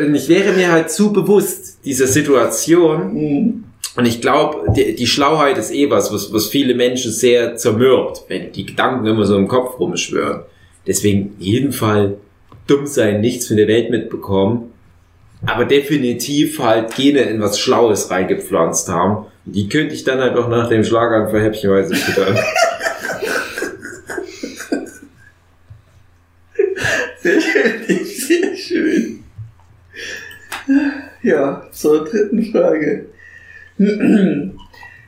und, 0.00 0.06
und 0.08 0.14
ich 0.14 0.28
wäre 0.28 0.52
mir 0.52 0.70
halt 0.70 0.90
zu 0.90 1.12
bewusst 1.12 1.84
dieser 1.84 2.06
Situation, 2.06 3.00
Hm. 3.10 3.64
und 3.96 4.06
ich 4.06 4.20
glaube, 4.20 4.72
die, 4.76 4.94
die 4.94 5.06
Schlauheit 5.08 5.58
ist 5.58 5.72
eh 5.72 5.90
was, 5.90 6.12
was, 6.12 6.32
was 6.32 6.46
viele 6.46 6.74
Menschen 6.74 7.10
sehr 7.10 7.56
zermürbt, 7.56 8.24
wenn 8.28 8.52
die 8.52 8.66
Gedanken 8.66 9.06
immer 9.06 9.24
so 9.24 9.36
im 9.36 9.48
Kopf 9.48 9.80
rumschwören. 9.80 10.42
Deswegen 10.86 11.34
jeden 11.40 11.72
Fall 11.72 12.18
dumm 12.68 12.86
sein, 12.86 13.20
nichts 13.20 13.48
von 13.48 13.56
der 13.56 13.66
Welt 13.66 13.90
mitbekommen, 13.90 14.72
aber 15.44 15.64
definitiv 15.64 16.58
halt 16.58 16.94
Gene 16.94 17.20
in 17.20 17.40
was 17.40 17.58
Schlaues 17.58 18.10
reingepflanzt 18.10 18.88
haben. 18.88 19.26
Die 19.44 19.68
könnte 19.68 19.94
ich 19.94 20.04
dann 20.04 20.20
halt 20.20 20.36
auch 20.36 20.48
nach 20.48 20.68
dem 20.68 20.82
Schlaganfall 20.82 21.42
häppchenweise 21.42 21.94
füttern. 21.94 22.38
Sehr 27.20 27.40
schön, 27.40 28.04
sehr 28.04 28.56
schön. 28.56 29.24
Ja, 31.22 31.66
zur 31.72 32.04
dritten 32.04 32.44
Frage. 32.52 33.06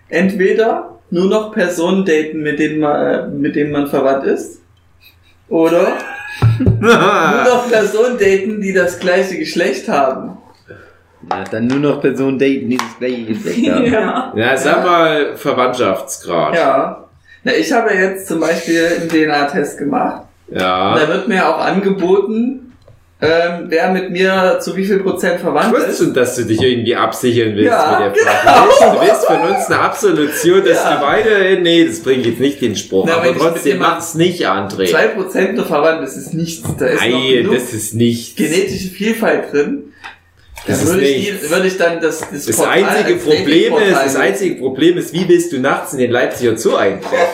Entweder 0.09 0.99
nur 1.11 1.27
noch 1.27 1.53
Personen 1.53 2.05
daten, 2.05 2.43
mit 2.43 2.59
denen 2.59 2.81
man, 2.81 3.41
mit 3.41 3.57
denen 3.57 3.71
man 3.71 3.87
verwandt 3.87 4.27
ist, 4.27 4.61
oder 5.49 5.97
nur 6.59 6.95
noch 6.95 7.69
Personen 7.71 8.19
daten, 8.19 8.61
die 8.61 8.73
das 8.73 8.99
gleiche 8.99 9.39
Geschlecht 9.39 9.89
haben. 9.89 10.39
Na, 11.29 11.45
dann 11.45 11.67
nur 11.67 11.79
noch 11.79 12.01
Personen 12.01 12.39
daten, 12.39 12.71
die 12.71 12.77
das 12.77 12.99
gleiche 12.99 13.25
Geschlecht 13.25 13.71
haben. 13.71 13.85
Ja. 13.87 14.33
Ja, 14.37 14.57
sag 14.57 14.85
mal 14.85 15.37
Verwandtschaftsgrad. 15.37 16.55
Ja. 16.55 17.05
Na, 17.45 17.53
ich 17.53 17.73
habe 17.73 17.93
jetzt 17.95 18.27
zum 18.29 18.41
Beispiel 18.41 18.87
einen 19.01 19.09
DNA-Test 19.09 19.79
gemacht. 19.79 20.23
Ja. 20.49 20.99
Da 20.99 21.09
wird 21.09 21.29
mir 21.29 21.49
auch 21.49 21.59
angeboten, 21.59 22.68
ähm, 23.21 23.65
wer 23.67 23.91
mit 23.91 24.11
mir 24.11 24.59
zu 24.61 24.77
wie 24.77 24.85
viel 24.85 25.01
Prozent 25.01 25.37
Ich 25.37 25.41
verwandt 25.41 25.75
wusste 25.75 25.91
ist. 25.91 25.99
schon, 25.99 26.15
dass 26.15 26.37
du 26.37 26.45
dich 26.45 26.63
irgendwie 26.63 26.95
absichern 26.95 27.57
willst 27.57 27.73
Ja, 27.73 28.13
mit 28.15 28.17
der 28.17 28.25
Frage. 28.25 28.97
Du 28.97 29.01
willst 29.01 29.25
von 29.25 29.41
uns 29.41 29.67
eine 29.67 29.81
Absolution, 29.81 30.65
dass 30.65 30.85
Ja. 30.85 30.97
die 30.97 31.03
beide, 31.05 31.61
nee, 31.61 31.85
das 31.85 31.99
bringt 32.01 32.27
jetzt 32.27 32.39
nicht 32.39 32.61
den 32.61 32.77
Spruch, 32.77 33.07
Na, 33.09 33.17
aber 33.17 33.31
ich 33.31 33.37
trotzdem 33.37 33.79
macht's 33.79 34.15
nicht, 34.15 34.47
André. 34.49 34.89
Zwei 34.89 35.09
Prozent 35.09 35.57
nur 35.57 35.65
verwandt, 35.67 36.03
das 36.03 36.17
ist 36.17 36.33
nichts. 36.35 36.63
Da 36.79 36.87
ist 36.87 37.01
noch 37.03 37.09
Nein, 37.11 37.33
genug 37.33 37.55
das 37.55 37.73
ist 37.75 37.95
nicht. 37.95 38.37
genetische 38.37 38.89
Vielfalt 38.89 39.53
drin. 39.53 39.93
Das 40.67 40.87
würde 40.87 41.01
ich, 41.03 41.31
nichts. 41.31 41.43
die, 41.47 41.51
würde 41.51 41.67
ich 41.67 41.77
dann 41.77 42.01
das, 42.01 42.21
das, 42.21 42.47
Das 42.47 42.57
Portal 42.57 42.85
einzige 42.85 43.15
als 43.15 43.25
Problem 43.25 43.75
ist, 43.79 43.97
das 44.05 44.17
einzige 44.17 44.55
Problem 44.57 44.97
ist, 44.99 45.13
wie 45.13 45.29
willst 45.29 45.53
du 45.53 45.59
nachts 45.59 45.93
in 45.93 45.99
den 45.99 46.11
Leipziger 46.13 46.57
Zoo 46.57 46.77
eintreffen? 46.77 47.19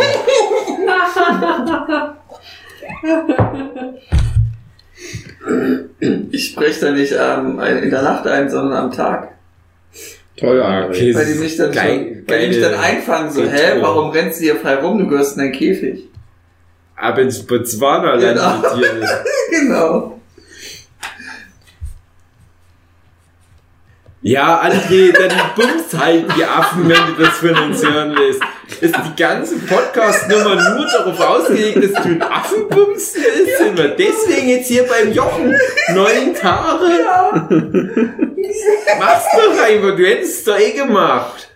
Ich 6.31 6.47
spreche 6.51 6.81
da 6.87 6.91
nicht 6.93 7.13
ähm, 7.13 7.61
in 7.61 7.91
der 7.91 8.03
Nacht 8.03 8.27
ein, 8.27 8.49
sondern 8.51 8.85
am 8.87 8.93
Tag. 8.93 9.29
Toll, 10.37 10.59
Ja, 10.59 10.65
André. 10.65 10.89
okay. 10.89 11.15
Weil 11.15 11.27
die 11.27 11.39
mich 11.39 11.57
dann, 11.57 11.71
Geil- 11.73 12.15
schon, 12.17 12.25
weil 12.29 12.41
die 12.41 12.47
mich 12.49 12.61
dann 12.61 12.75
einfangen, 12.75 13.31
so, 13.31 13.43
hä, 13.43 13.77
warum 13.81 14.11
rennst 14.11 14.41
du 14.41 14.45
hier 14.45 14.57
frei 14.57 14.77
rum, 14.77 14.99
du 14.99 15.07
gehörst 15.07 15.37
in 15.37 15.43
einen 15.43 15.53
Käfig. 15.53 16.09
Ab 16.97 17.19
ins 17.19 17.45
Botswana 17.47 18.17
Genau. 18.17 18.43
landet 18.63 19.01
ihr. 19.03 19.59
Genau. 19.61 20.21
Ja, 24.27 24.63
André, 24.63 25.13
dann 25.13 25.39
bumst 25.55 25.99
halt 25.99 26.25
die 26.35 26.45
Affen, 26.47 26.89
wenn 26.89 26.97
du 27.09 27.23
das 27.23 27.37
von 27.37 27.55
uns 27.59 27.85
hören 27.85 28.17
willst. 28.17 28.41
Ist 28.81 28.95
die 28.97 29.23
ganze 29.23 29.57
Podcast-Nummer 29.57 30.55
nur 30.55 30.87
darauf 30.87 31.21
ausgelegt, 31.21 31.85
dass 31.85 32.03
du 32.03 32.09
ein 32.09 32.23
Affenbumsen 32.23 33.23
bist? 33.23 33.59
Sind 33.59 33.77
wir 33.77 33.89
deswegen 33.89 34.49
jetzt 34.49 34.69
hier 34.69 34.87
beim 34.87 35.13
Jochen? 35.13 35.55
Neun 35.93 36.35
Tage? 36.35 36.87
Mach's 38.99 39.27
doch 39.37 39.63
einfach, 39.63 39.95
du 39.95 40.07
hättest 40.07 40.39
es 40.39 40.45
doch 40.45 40.59
eh 40.59 40.73
gemacht. 40.73 41.51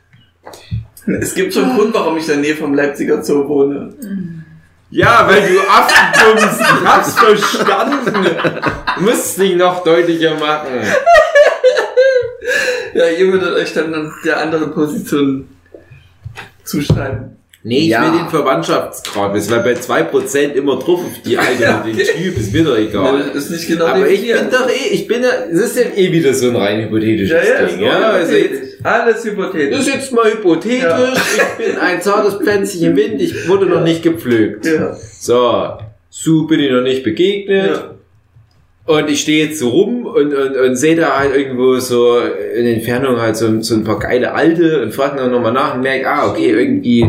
Es 1.22 1.34
gibt 1.34 1.54
schon 1.54 1.64
einen 1.64 1.78
Grund, 1.78 1.94
warum 1.94 2.18
ich 2.18 2.24
in 2.24 2.28
der 2.28 2.36
Nähe 2.36 2.54
vom 2.54 2.74
Leipziger 2.74 3.22
Zoo 3.22 3.48
wohne. 3.48 3.94
Ja, 4.90 5.26
weil 5.26 5.40
du 5.40 5.58
Affenbumsen, 5.60 6.66
ich 6.82 6.86
hab's 6.86 7.14
verstanden. 7.14 8.26
Du 8.98 9.04
musst 9.04 9.24
es 9.24 9.38
nicht 9.38 9.56
noch 9.56 9.82
deutlicher 9.82 10.34
machen. 10.34 10.82
Ja, 12.94 13.08
ihr 13.08 13.32
würdet 13.32 13.54
euch 13.54 13.72
dann 13.74 13.92
an 13.94 14.12
der 14.24 14.40
anderen 14.40 14.72
Position 14.72 15.48
zuschreiben. 16.64 17.36
Nee, 17.64 17.80
ich 17.80 17.86
Ja. 17.88 18.02
will 18.12 18.18
den 18.20 18.28
Verwandtschaftsgrad 18.28 19.34
wissen, 19.34 19.50
weil 19.50 19.60
bei 19.60 19.74
2% 19.74 20.54
immer 20.54 20.76
drauf 20.78 21.00
auf 21.00 21.22
die 21.24 21.36
Alte 21.38 21.62
Ja, 21.62 21.80
und 21.80 21.86
den. 21.86 22.06
Typ, 22.06 22.36
ist 22.38 22.52
mir 22.52 22.64
doch 22.64 22.76
egal. 22.78 23.24
Das 23.34 23.44
ist 23.44 23.50
nicht 23.50 23.66
genau 23.68 23.86
Aber 23.86 24.08
ich 24.08 24.22
bin 24.22 24.50
doch 24.50 24.68
eh, 24.68 24.94
ich 24.94 25.06
bin 25.08 25.22
ja, 25.22 25.28
das 25.50 25.60
ist 25.60 25.76
ja 25.76 25.82
eh 25.96 26.12
wieder 26.12 26.32
so 26.32 26.48
ein 26.50 26.56
rein 26.56 26.80
hypothetisches 26.82 27.30
Ja, 27.48 27.60
ja, 27.60 27.66
Ding. 27.66 27.80
Ja, 27.82 27.98
also 28.10 28.32
jetzt, 28.32 28.44
hypothetisch. 28.52 28.84
Alles 28.84 29.14
das 29.16 29.24
hypothetisch. 29.24 29.78
ist 29.80 29.88
jetzt 29.94 30.12
mal 30.12 30.32
hypothetisch, 30.32 30.82
Ja. 30.82 31.12
ich 31.58 31.66
bin 31.66 31.78
ein 31.78 32.00
zartes 32.00 32.34
Pflänzchen 32.34 32.82
im 32.84 32.96
Wind, 32.96 33.20
ich 33.20 33.48
wurde 33.48 33.66
noch 33.66 33.82
nicht 33.82 34.02
gepflügt. 34.04 34.64
Ja. 34.64 34.96
So, 35.18 35.72
Sue 36.10 36.46
bin 36.46 36.60
ich 36.60 36.70
noch 36.70 36.82
nicht 36.82 37.02
begegnet. 37.02 37.80
Und 38.88 39.10
ich 39.10 39.20
stehe 39.20 39.44
jetzt 39.44 39.58
so 39.58 39.68
rum 39.68 40.06
und, 40.06 40.32
und, 40.32 40.56
und 40.56 40.76
sehe 40.76 40.96
da 40.96 41.18
halt 41.18 41.36
irgendwo 41.36 41.76
so 41.76 42.20
in 42.20 42.64
der 42.64 42.72
Entfernung 42.72 43.20
halt 43.20 43.36
so, 43.36 43.60
so 43.60 43.74
ein 43.74 43.84
paar 43.84 43.98
geile 43.98 44.32
Alte 44.32 44.82
und 44.82 44.94
frage 44.94 45.18
dann 45.18 45.30
nochmal 45.30 45.52
nach 45.52 45.74
und 45.74 45.82
merke, 45.82 46.08
ah, 46.08 46.30
okay, 46.30 46.52
irgendwie, 46.52 47.06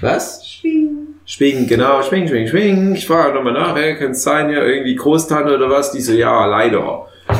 was? 0.00 0.44
Schwingen. 0.44 1.20
Schwingen, 1.24 1.68
genau, 1.68 2.02
schwingen, 2.02 2.26
schwingen, 2.26 2.48
schwingen. 2.48 2.94
Ich 2.96 3.06
frage 3.06 3.34
nochmal 3.34 3.52
nach, 3.52 3.76
ey, 3.76 3.94
könnte 3.94 4.12
es 4.14 4.24
sein, 4.24 4.50
ja, 4.50 4.64
irgendwie 4.64 4.96
Großtante 4.96 5.54
oder 5.54 5.70
was? 5.70 5.92
Die 5.92 6.00
so, 6.00 6.12
ja, 6.12 6.44
leider. 6.46 7.06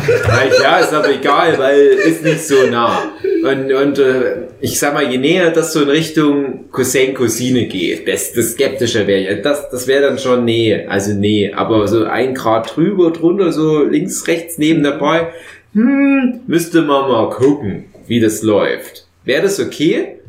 Ich, 0.48 0.62
ja, 0.62 0.78
ist 0.78 0.94
aber 0.94 1.10
egal, 1.10 1.58
weil 1.58 1.80
ist 1.80 2.22
nicht 2.22 2.46
so 2.46 2.66
nah. 2.70 3.02
Und, 3.42 3.72
und 3.72 3.98
äh, 3.98 4.46
ich 4.62 4.78
sag 4.78 4.94
mal, 4.94 5.10
je 5.10 5.18
näher 5.18 5.50
das 5.50 5.72
so 5.72 5.82
in 5.82 5.88
Richtung 5.88 6.70
Cousin, 6.70 7.14
Cousine 7.14 7.66
geht, 7.66 8.06
desto 8.06 8.40
skeptischer 8.42 9.08
wäre 9.08 9.34
ich. 9.34 9.42
Das, 9.42 9.68
das 9.70 9.88
wäre 9.88 10.02
dann 10.02 10.18
schon 10.18 10.44
nee, 10.44 10.86
also 10.86 11.14
nee. 11.14 11.52
Aber 11.52 11.88
so 11.88 12.04
ein 12.04 12.32
Grad 12.32 12.76
drüber, 12.76 13.10
drunter, 13.10 13.50
so 13.50 13.82
links, 13.82 14.28
rechts 14.28 14.58
neben 14.58 14.84
dabei, 14.84 15.32
hm, 15.74 16.42
müsste 16.46 16.82
man 16.82 17.10
mal 17.10 17.30
gucken, 17.30 17.86
wie 18.06 18.20
das 18.20 18.42
läuft. 18.42 19.08
Wäre 19.24 19.42
das 19.42 19.58
okay? 19.58 20.20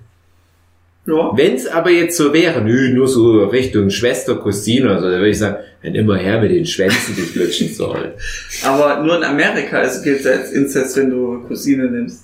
Ja. 1.05 1.31
Wenn 1.35 1.53
es 1.53 1.67
aber 1.67 1.91
jetzt 1.91 2.17
so 2.17 2.33
wäre, 2.33 2.61
nö, 2.61 2.91
nur 2.91 3.07
so 3.07 3.43
Richtung 3.43 3.91
Schwester, 3.91 4.35
Cousine 4.35 4.85
oder 4.85 5.01
so, 5.01 5.11
dann 5.11 5.19
würde 5.19 5.29
ich 5.29 5.37
sagen, 5.37 5.57
dann 5.83 5.93
immer 5.93 6.17
her 6.17 6.41
mit 6.41 6.49
den 6.49 6.65
Schwänzen, 6.65 7.15
die 7.15 7.21
flutschen 7.21 7.71
soll. 7.71 8.13
Aber 8.63 9.03
nur 9.03 9.17
in 9.17 9.23
Amerika 9.23 9.81
ist, 9.81 10.01
gilt 10.01 10.21
es 10.21 10.25
als 10.25 10.51
Inzest, 10.53 10.95
wenn 10.95 11.09
du 11.09 11.43
Cousine 11.45 11.91
nimmst. 11.91 12.23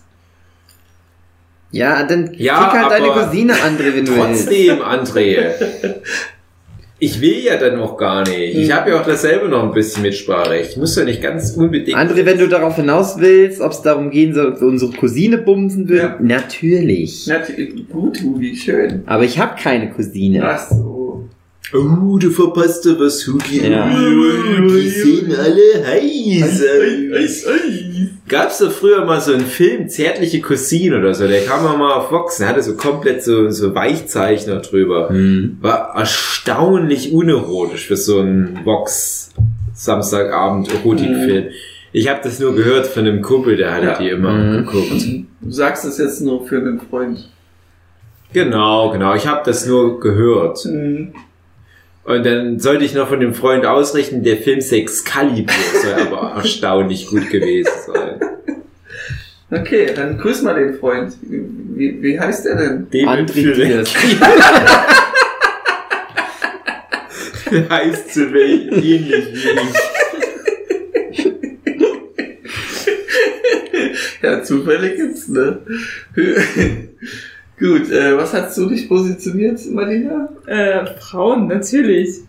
Ja, 1.72 2.04
dann 2.04 2.32
Ja, 2.36 2.70
kick 2.72 2.82
halt 2.82 2.92
deine 2.92 3.08
Cousine, 3.12 3.54
André, 3.54 3.96
wenn 3.96 4.06
du 4.06 4.16
willst. 4.16 4.46
Trotzdem, 4.48 4.80
André. 4.82 5.52
Ich 7.02 7.22
will 7.22 7.38
ja 7.46 7.56
dann 7.58 7.78
noch 7.78 7.96
gar 7.96 8.28
nicht. 8.28 8.56
Ich 8.58 8.72
habe 8.74 8.90
ja 8.90 9.00
auch 9.00 9.06
dasselbe 9.06 9.48
noch 9.48 9.64
ein 9.64 9.72
bisschen 9.72 10.02
Mitspracherecht. 10.02 10.72
Ich 10.72 10.78
muss 10.78 10.96
ja 10.98 11.06
nicht 11.06 11.22
ganz 11.22 11.52
unbedingt. 11.52 11.98
André, 11.98 12.26
wenn 12.26 12.38
du 12.40 12.48
darauf 12.48 12.76
hinaus 12.76 13.16
willst, 13.20 13.62
ob 13.62 13.72
es 13.72 13.82
darum 13.82 14.10
gehen 14.10 14.34
soll, 14.34 14.54
ob 14.54 14.62
unsere 14.62 14.92
Cousine 14.92 15.38
bumsen 15.38 15.88
will, 15.88 16.00
Ja. 16.00 16.18
natürlich. 16.20 17.26
Natürlich, 17.28 17.88
gut, 17.88 18.20
Hugi, 18.22 18.54
schön. 18.56 19.04
Aber 19.06 19.24
ich 19.24 19.40
habe 19.40 19.56
keine 19.62 19.92
Cousine. 19.92 20.42
Ach 20.44 20.60
so. 20.60 21.30
Oh, 21.72 22.18
du 22.18 22.32
verpasst 22.32 22.84
da 22.86 23.00
was, 23.00 23.26
Hugi. 23.28 23.62
Ja. 23.72 23.88
Die 23.88 24.90
sehen 24.90 25.32
alle 25.38 25.86
heiß. 25.88 26.64
Eis, 27.14 27.46
Eis. 27.48 27.89
Gab's 28.28 28.60
da 28.60 28.70
früher 28.70 29.06
mal 29.06 29.20
so 29.22 29.34
einen 29.34 29.46
Film, 29.46 29.90
Zärtliche 29.90 30.40
Cousine 30.42 31.00
oder 31.00 31.14
so, 31.14 31.28
der 31.28 31.44
kam 31.46 31.64
mal 31.64 31.94
auf 31.94 32.12
Vox, 32.12 32.38
der 32.38 32.48
hatte 32.50 32.62
so 32.62 32.76
komplett 32.76 33.24
so, 33.24 33.50
so 33.50 33.74
Weichzeichner 33.74 34.58
drüber. 34.62 35.10
War 35.62 35.96
erstaunlich 35.96 37.12
unerotisch 37.12 37.88
für 37.88 37.98
so 37.98 38.20
einen 38.20 38.60
Vox 38.66 39.32
Samstagabend 39.74 40.72
Erotikfilm. 40.74 41.48
Ich 41.92 42.08
habe 42.08 42.20
das 42.24 42.40
nur 42.40 42.54
gehört 42.56 42.86
von 42.86 43.08
einem 43.08 43.22
Kumpel, 43.22 43.56
der 43.58 43.74
hatte 43.74 43.86
Ja. 43.86 43.98
die 43.98 44.10
immer 44.10 44.32
Mhm. 44.34 44.58
geguckt. 44.66 45.06
Du 45.42 45.52
sagst 45.52 45.86
es 45.86 45.98
jetzt 45.98 46.22
nur 46.22 46.46
für 46.46 46.58
einen 46.58 46.80
Freund. 46.80 47.30
Genau, 48.34 48.92
genau. 48.92 49.16
Ich 49.16 49.26
habe 49.26 49.42
das 49.44 49.66
nur 49.66 50.00
gehört. 50.00 50.64
Mhm. 50.66 51.14
Und 52.10 52.26
dann 52.26 52.60
sollte 52.60 52.84
ich 52.86 52.96
noch 52.96 53.08
von 53.08 53.20
dem 53.20 53.36
Freund 53.36 53.68
ausrichten, 53.68 54.24
der 54.24 54.38
Film 54.38 54.62
Sexcalibur 54.62 55.54
soll 55.80 55.94
aber 55.94 56.34
erstaunlich 56.38 57.06
gut 57.06 57.30
gewesen 57.30 57.70
sein. 57.86 58.20
Okay, 59.52 59.92
dann 59.96 60.18
grüß 60.18 60.42
mal 60.42 60.56
den 60.56 60.80
Freund. 60.80 61.14
Wie, 61.22 62.02
wie, 62.02 62.20
heißt 62.20 62.46
der 62.46 62.56
denn? 62.56 62.88
David 62.90 63.30
André 63.30 63.54
Diaz. 63.54 63.94
heißt 67.70 68.16
so 68.16 68.22
ähnlich 68.22 68.82
wie 68.82 68.96
ich. 68.96 69.14
Ja, 74.24 74.44
Zufälle 74.44 74.96
gibt's, 74.96 75.28
ne? 75.28 75.60
Gut, 77.60 77.92
äh, 77.92 78.16
was 78.18 78.34
hast 78.34 78.58
du 78.58 78.70
dich 78.70 78.88
positioniert, 78.88 79.60
Marlina? 79.72 80.30
Äh, 80.46 80.86
Frauen, 81.00 81.48
natürlich. 81.48 82.20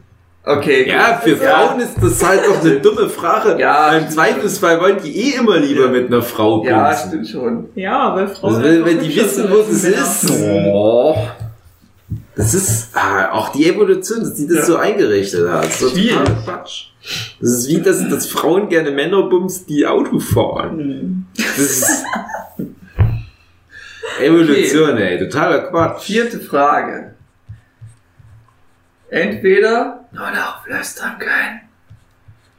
Okay. 0.45 0.89
Ja, 0.89 1.21
für 1.23 1.31
Ja. 1.37 1.37
Frauen 1.69 1.81
ist 1.81 1.95
das 2.03 2.27
halt 2.27 2.41
doch 2.47 2.61
eine 2.63 2.81
dumme 2.81 3.09
Frage. 3.09 3.61
Ja, 3.61 3.97
Im 3.97 4.09
Zweifelsfall 4.09 4.81
wollen 4.81 4.97
die 5.05 5.15
eh 5.17 5.37
immer 5.37 5.59
lieber 5.59 5.89
mit 5.89 6.07
einer 6.09 6.23
Frau 6.23 6.65
Ja, 6.65 6.89
bumsen. 6.89 7.09
stimmt 7.09 7.29
schon. 7.29 7.65
Ja, 7.75 8.17
weil 8.17 8.27
Frauen. 8.29 8.57
Also, 8.57 8.69
wenn, 8.69 8.85
wenn 8.87 9.01
die 9.01 9.15
wissen, 9.15 9.45
wo 9.51 9.57
Männer. 9.57 10.03
ist. 10.03 10.33
Oh. 10.73 11.15
Das 12.35 12.55
ist 12.55 12.89
ah, 12.95 13.31
auch 13.33 13.51
die 13.53 13.69
Evolution, 13.69 14.21
dass 14.21 14.35
die 14.35 14.47
das 14.49 14.57
Ja. 14.59 14.65
so 14.65 14.77
eingerichtet 14.77 15.47
hat. 15.49 15.65
Das 15.67 15.81
ist 15.83 15.95
totaler 15.95 16.37
Quatsch. 16.45 16.87
Das 17.41 17.51
ist 17.51 17.69
wie, 17.69 17.81
dass, 17.81 18.09
dass 18.09 18.27
Frauen 18.27 18.69
gerne 18.69 18.91
Männer 18.93 19.23
bumsen, 19.29 19.67
die 19.69 19.87
Auto 19.87 20.19
fahren. 20.19 20.79
Hm. 20.79 21.25
Das 21.37 21.59
ist 21.59 22.05
Evolution, 24.23 24.97
ey. 24.99 25.19
Totaler 25.19 25.69
Quatsch. 25.69 26.05
Vierte 26.05 26.41
Frage. 26.41 27.15
Entweder 29.11 30.05
nur 30.13 30.31
noch 30.31 30.65
flüstern 30.65 31.19
können. 31.19 31.61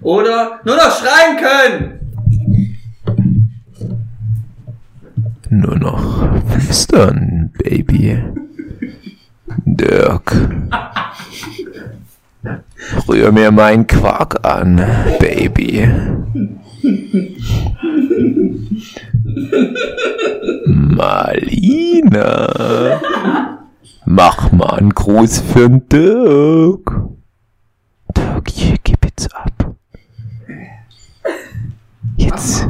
Oder 0.02 0.60
nur 0.64 0.76
noch 0.76 1.00
schreien 1.00 1.38
können. 1.38 1.98
Nur 5.50 5.78
noch 5.78 6.44
flüstern, 6.50 7.52
Baby. 7.58 8.24
Dirk. 9.66 10.34
Rühr 13.08 13.32
mir 13.32 13.52
meinen 13.52 13.86
Quark 13.86 14.46
an, 14.46 14.78
Baby. 15.20 15.90
Marlina. 20.66 22.50
Mach 24.06 24.52
mal 24.52 24.80
einen 24.80 24.90
Gruß 24.92 25.40
für 25.40 25.70
den 25.70 25.88
Dirk. 25.90 26.92
Dirk, 28.16 28.50
hier, 28.50 28.78
gib 28.84 29.06
jetzt 29.06 29.34
ab. 29.36 29.76
Jetzt, 32.18 32.68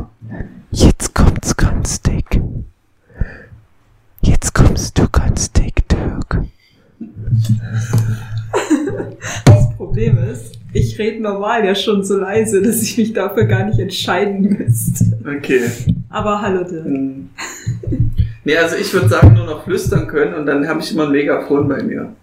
jetzt 0.71 1.15
kommt's 1.15 1.55
ganz 1.55 2.01
dick. 2.01 2.41
Jetzt 4.21 4.53
kommst 4.53 4.97
du 4.97 5.09
ganz 5.09 5.51
dick, 5.51 5.87
Dirk. 5.89 6.43
Das 9.45 9.75
Problem 9.75 10.17
ist, 10.17 10.60
ich 10.73 10.97
rede 10.99 11.21
normal 11.21 11.65
ja 11.65 11.75
schon 11.75 12.03
so 12.03 12.17
leise, 12.17 12.61
dass 12.61 12.81
ich 12.81 12.97
mich 12.97 13.13
dafür 13.13 13.45
gar 13.45 13.65
nicht 13.65 13.79
entscheiden 13.79 14.57
müsste. 14.59 15.17
Okay. 15.37 15.63
Aber 16.09 16.41
hallo 16.41 16.63
Dirk. 16.63 16.85
Hm. 16.85 17.29
Nee, 18.43 18.57
also 18.57 18.75
ich 18.75 18.91
würde 18.93 19.07
sagen, 19.07 19.33
nur 19.33 19.45
noch 19.45 19.63
flüstern 19.63 20.07
können 20.07 20.33
und 20.33 20.45
dann 20.45 20.67
habe 20.67 20.81
ich 20.81 20.91
immer 20.91 21.05
ein 21.05 21.11
Megafon 21.11 21.67
bei 21.67 21.83
mir. 21.83 22.15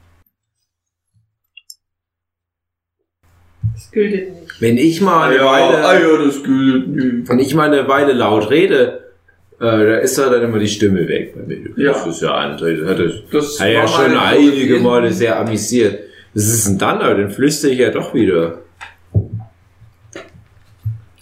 Das 3.74 3.90
gilt 3.92 4.12
nicht. 4.12 4.60
Wenn 4.60 4.76
ich 4.76 5.00
mal 5.00 5.30
eine 5.30 5.44
Weile, 5.44 5.86
ah 5.86 5.98
ja, 5.98 6.24
das 6.24 6.42
gilt. 6.42 6.88
Nö. 6.88 7.22
wenn 7.26 7.38
ich 7.38 7.54
mal 7.54 7.72
eine 7.72 7.86
Weile 7.88 8.12
laut 8.12 8.50
rede, 8.50 9.12
äh, 9.60 9.64
da 9.64 9.96
ist 9.98 10.18
da 10.18 10.28
dann 10.30 10.42
immer 10.42 10.58
die 10.58 10.68
Stimme 10.68 11.06
weg 11.06 11.34
bei 11.36 11.42
mir. 11.42 11.70
Ja. 11.76 11.92
Das 11.92 12.06
ist 12.06 12.22
ja 12.22 12.36
André. 12.36 12.80
Das 12.80 12.88
hat, 12.88 12.98
das 12.98 13.14
Das 13.30 13.60
hat 13.60 13.68
ja 13.70 13.80
war 13.80 13.88
schon 13.88 14.04
eine 14.06 14.20
einige. 14.20 14.80
Male 14.80 15.12
sehr 15.12 15.38
amüsiert. 15.38 16.07
Was 16.34 16.44
ist 16.44 16.68
denn 16.68 16.78
dann? 16.78 17.00
Aber 17.00 17.14
dann 17.14 17.30
flüstere 17.30 17.72
ich 17.72 17.78
ja 17.78 17.90
doch 17.90 18.14
wieder. 18.14 18.58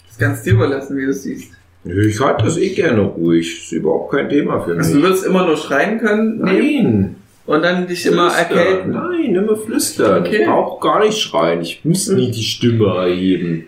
Das 0.07 0.17
kannst 0.17 0.45
du 0.45 0.49
dir 0.49 0.55
überlassen, 0.55 0.97
wie 0.97 1.05
du 1.05 1.13
siehst. 1.13 1.51
Ich 1.83 2.19
halte 2.19 2.45
das 2.45 2.57
eh 2.57 2.69
gerne 2.69 3.01
ruhig. 3.01 3.63
ist 3.63 3.71
überhaupt 3.71 4.11
kein 4.11 4.29
Thema 4.29 4.59
für 4.61 4.71
mich. 4.71 4.79
Also 4.79 4.95
du 4.95 5.03
würdest 5.03 5.25
immer 5.25 5.45
nur 5.45 5.57
schreien 5.57 5.99
können 5.99 6.39
Nein. 6.39 7.15
und 7.45 7.63
dann 7.63 7.87
dich 7.87 8.05
immer 8.05 8.29
Flüstern. 8.31 8.57
erkälten. 8.57 8.91
Nein, 8.91 9.35
immer 9.35 9.55
flüstern. 9.55 10.21
Okay. 10.21 10.41
Ich 10.41 10.47
brauche 10.47 10.81
gar 10.81 11.05
nicht 11.05 11.17
schreien. 11.17 11.61
Ich 11.61 11.85
muss 11.85 12.09
nie 12.09 12.31
die 12.31 12.43
Stimme 12.43 12.87
erheben. 12.97 13.65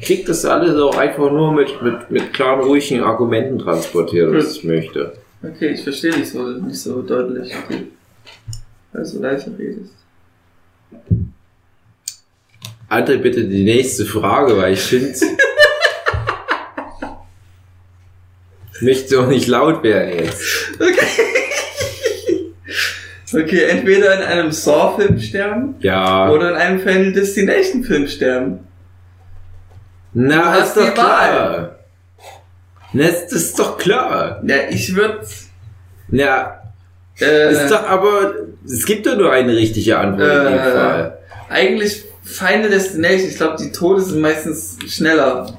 Ich 0.00 0.06
krieg 0.06 0.26
das 0.26 0.44
alles 0.44 0.80
auch 0.80 0.96
einfach 0.96 1.30
nur 1.30 1.52
mit, 1.52 1.82
mit, 1.82 2.10
mit 2.10 2.32
klaren, 2.32 2.60
ruhigen 2.60 3.02
Argumenten 3.02 3.58
transportiert, 3.58 4.32
was 4.32 4.56
ich 4.56 4.64
möchte. 4.64 5.14
Okay, 5.42 5.70
ich 5.70 5.82
verstehe 5.82 6.12
dich 6.12 6.30
so 6.30 6.46
nicht 6.46 6.78
so 6.78 7.02
deutlich, 7.02 7.52
okay. 7.64 7.86
weil 8.92 9.02
du 9.02 9.08
so 9.08 9.20
leise 9.20 9.52
redest. 9.58 9.94
André, 12.88 13.18
bitte 13.18 13.44
die 13.44 13.62
nächste 13.64 14.04
Frage, 14.04 14.56
weil 14.56 14.72
ich 14.72 14.80
finde... 14.80 15.12
ich 18.74 18.82
möchte 18.82 19.14
doch 19.14 19.28
nicht 19.28 19.46
laut 19.46 19.82
werden 19.82 20.24
jetzt. 20.24 20.42
Okay, 23.32 23.64
entweder 23.68 24.16
in 24.16 24.22
einem 24.22 24.50
Saw-Film 24.50 25.20
sterben 25.20 25.76
Ja. 25.80 26.30
oder 26.30 26.50
in 26.50 26.56
einem 26.56 26.80
Final 26.80 27.12
Destination-Film 27.12 28.08
sterben. 28.08 28.66
Na, 30.12 30.56
ist 30.56 30.76
doch 30.76 30.92
klar. 30.92 31.78
Na, 32.92 33.04
das 33.06 33.30
ist 33.32 33.56
doch 33.56 33.78
klar. 33.78 34.42
Ja, 34.44 34.56
ich 34.68 34.96
würde. 34.96 35.24
Na, 36.08 36.59
Äh, 37.20 37.52
ist 37.52 37.70
doch 37.70 37.86
aber... 37.86 38.34
Es 38.64 38.84
gibt 38.86 39.06
doch 39.06 39.16
nur 39.16 39.32
eine 39.32 39.54
richtige 39.56 39.98
Antwort 39.98 40.30
in 40.30 40.44
dem 40.44 40.58
Äh, 40.58 40.72
Fall. 40.72 41.18
eigentlich 41.48 42.04
Final 42.22 42.70
Destination. 42.70 43.28
Ich 43.28 43.36
glaube, 43.36 43.56
die 43.60 43.72
Tode 43.72 44.02
sind 44.02 44.20
meistens 44.20 44.76
schneller. 44.88 45.52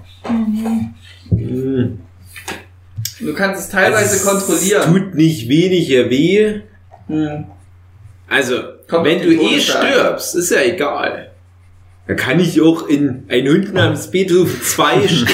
Hm. 1.30 2.00
Du 3.20 3.34
kannst 3.34 3.62
es 3.62 3.70
teilweise 3.70 4.16
Es 4.16 4.26
kontrollieren. 4.26 4.84
tut 4.86 5.16
nicht 5.16 5.48
weniger 5.50 6.10
weh. 6.10 6.62
Hm. 7.08 7.46
Also, 8.28 8.56
Kommt 8.88 9.06
wenn 9.06 9.22
du 9.22 9.30
eh 9.32 9.60
stirbst, 9.60 10.36
ist 10.36 10.52
ja 10.52 10.62
egal. 10.62 11.32
Dann 12.08 12.16
kann 12.18 12.40
ich 12.40 12.62
auch 12.62 12.88
in 12.88 13.24
ein 13.30 13.48
Hund 13.48 13.74
namens 13.74 14.08
Beethoven 14.10 14.62
2 14.62 15.08
sterben. 15.08 15.28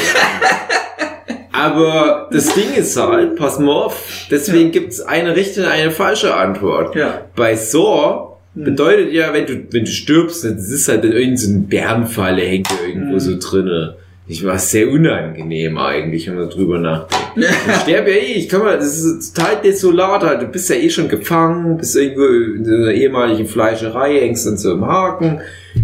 Aber 1.60 2.28
das 2.32 2.54
Ding 2.54 2.74
ist 2.78 2.96
halt, 2.98 3.36
pass 3.36 3.58
mal 3.60 3.72
auf, 3.72 4.28
deswegen 4.30 4.72
gibt's 4.72 5.02
eine 5.02 5.36
richtige 5.36 5.66
und 5.66 5.72
eine 5.72 5.92
falsche 5.92 6.36
Antwort. 6.36 6.96
Ja. 6.96 7.22
Bei 7.36 7.56
Saw 7.56 8.28
Hm. 8.56 8.64
bedeutet 8.64 9.12
ja, 9.14 9.34
wenn 9.34 9.46
du, 9.46 9.54
wenn 9.72 9.86
du 9.86 9.92
stirbst, 9.92 10.44
das 10.44 10.70
ist 10.70 10.88
halt 10.88 11.04
in 11.06 11.12
irgendeine 11.12 11.38
so 11.38 11.50
eine 11.52 11.60
Bärenfalle 11.60 12.42
hängt 12.42 12.70
irgendwo 12.88 13.14
Hm. 13.14 13.20
so 13.20 13.38
drinne. 13.40 13.96
Ich 14.30 14.44
war 14.46 14.60
sehr 14.60 14.90
unangenehm 14.90 15.78
eigentlich, 15.78 16.28
wenn 16.28 16.36
man 16.36 16.50
drüber 16.50 16.80
nachdenkt. 16.80 17.26
Ich 17.68 17.76
sterbe 17.84 18.10
ja 18.12 18.18
eh, 18.18 18.34
ich 18.34 18.50
kann 18.50 18.62
mal, 18.64 18.76
das 18.78 18.98
ist 19.02 19.36
total 19.36 19.62
desolat 19.64 20.24
halt. 20.24 20.42
Du 20.42 20.48
bist 20.48 20.70
ja 20.70 20.76
eh 20.76 20.90
schon 20.90 21.08
gefangen, 21.08 21.78
bist 21.78 21.96
irgendwo 21.96 22.26
in 22.26 22.66
einer 22.68 22.92
ehemaligen 22.92 23.48
Fleischerei, 23.48 24.20
hängst 24.20 24.46
dann 24.48 24.58
so 24.58 24.74
im 24.74 24.86
Haken, 24.86 25.40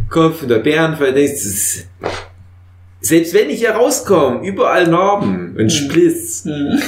Kopf 0.10 0.42
in 0.44 0.50
der 0.50 0.60
Bärenfalle, 0.60 1.14
denkst, 1.14 1.34
das 1.34 1.46
ist, 1.46 1.88
selbst 3.04 3.34
wenn 3.34 3.50
ich 3.50 3.60
hier 3.60 3.72
rauskomme, 3.72 4.48
überall 4.48 4.88
Narben 4.88 5.56
und 5.58 5.70
Spliss. 5.70 6.46
Hm. 6.46 6.82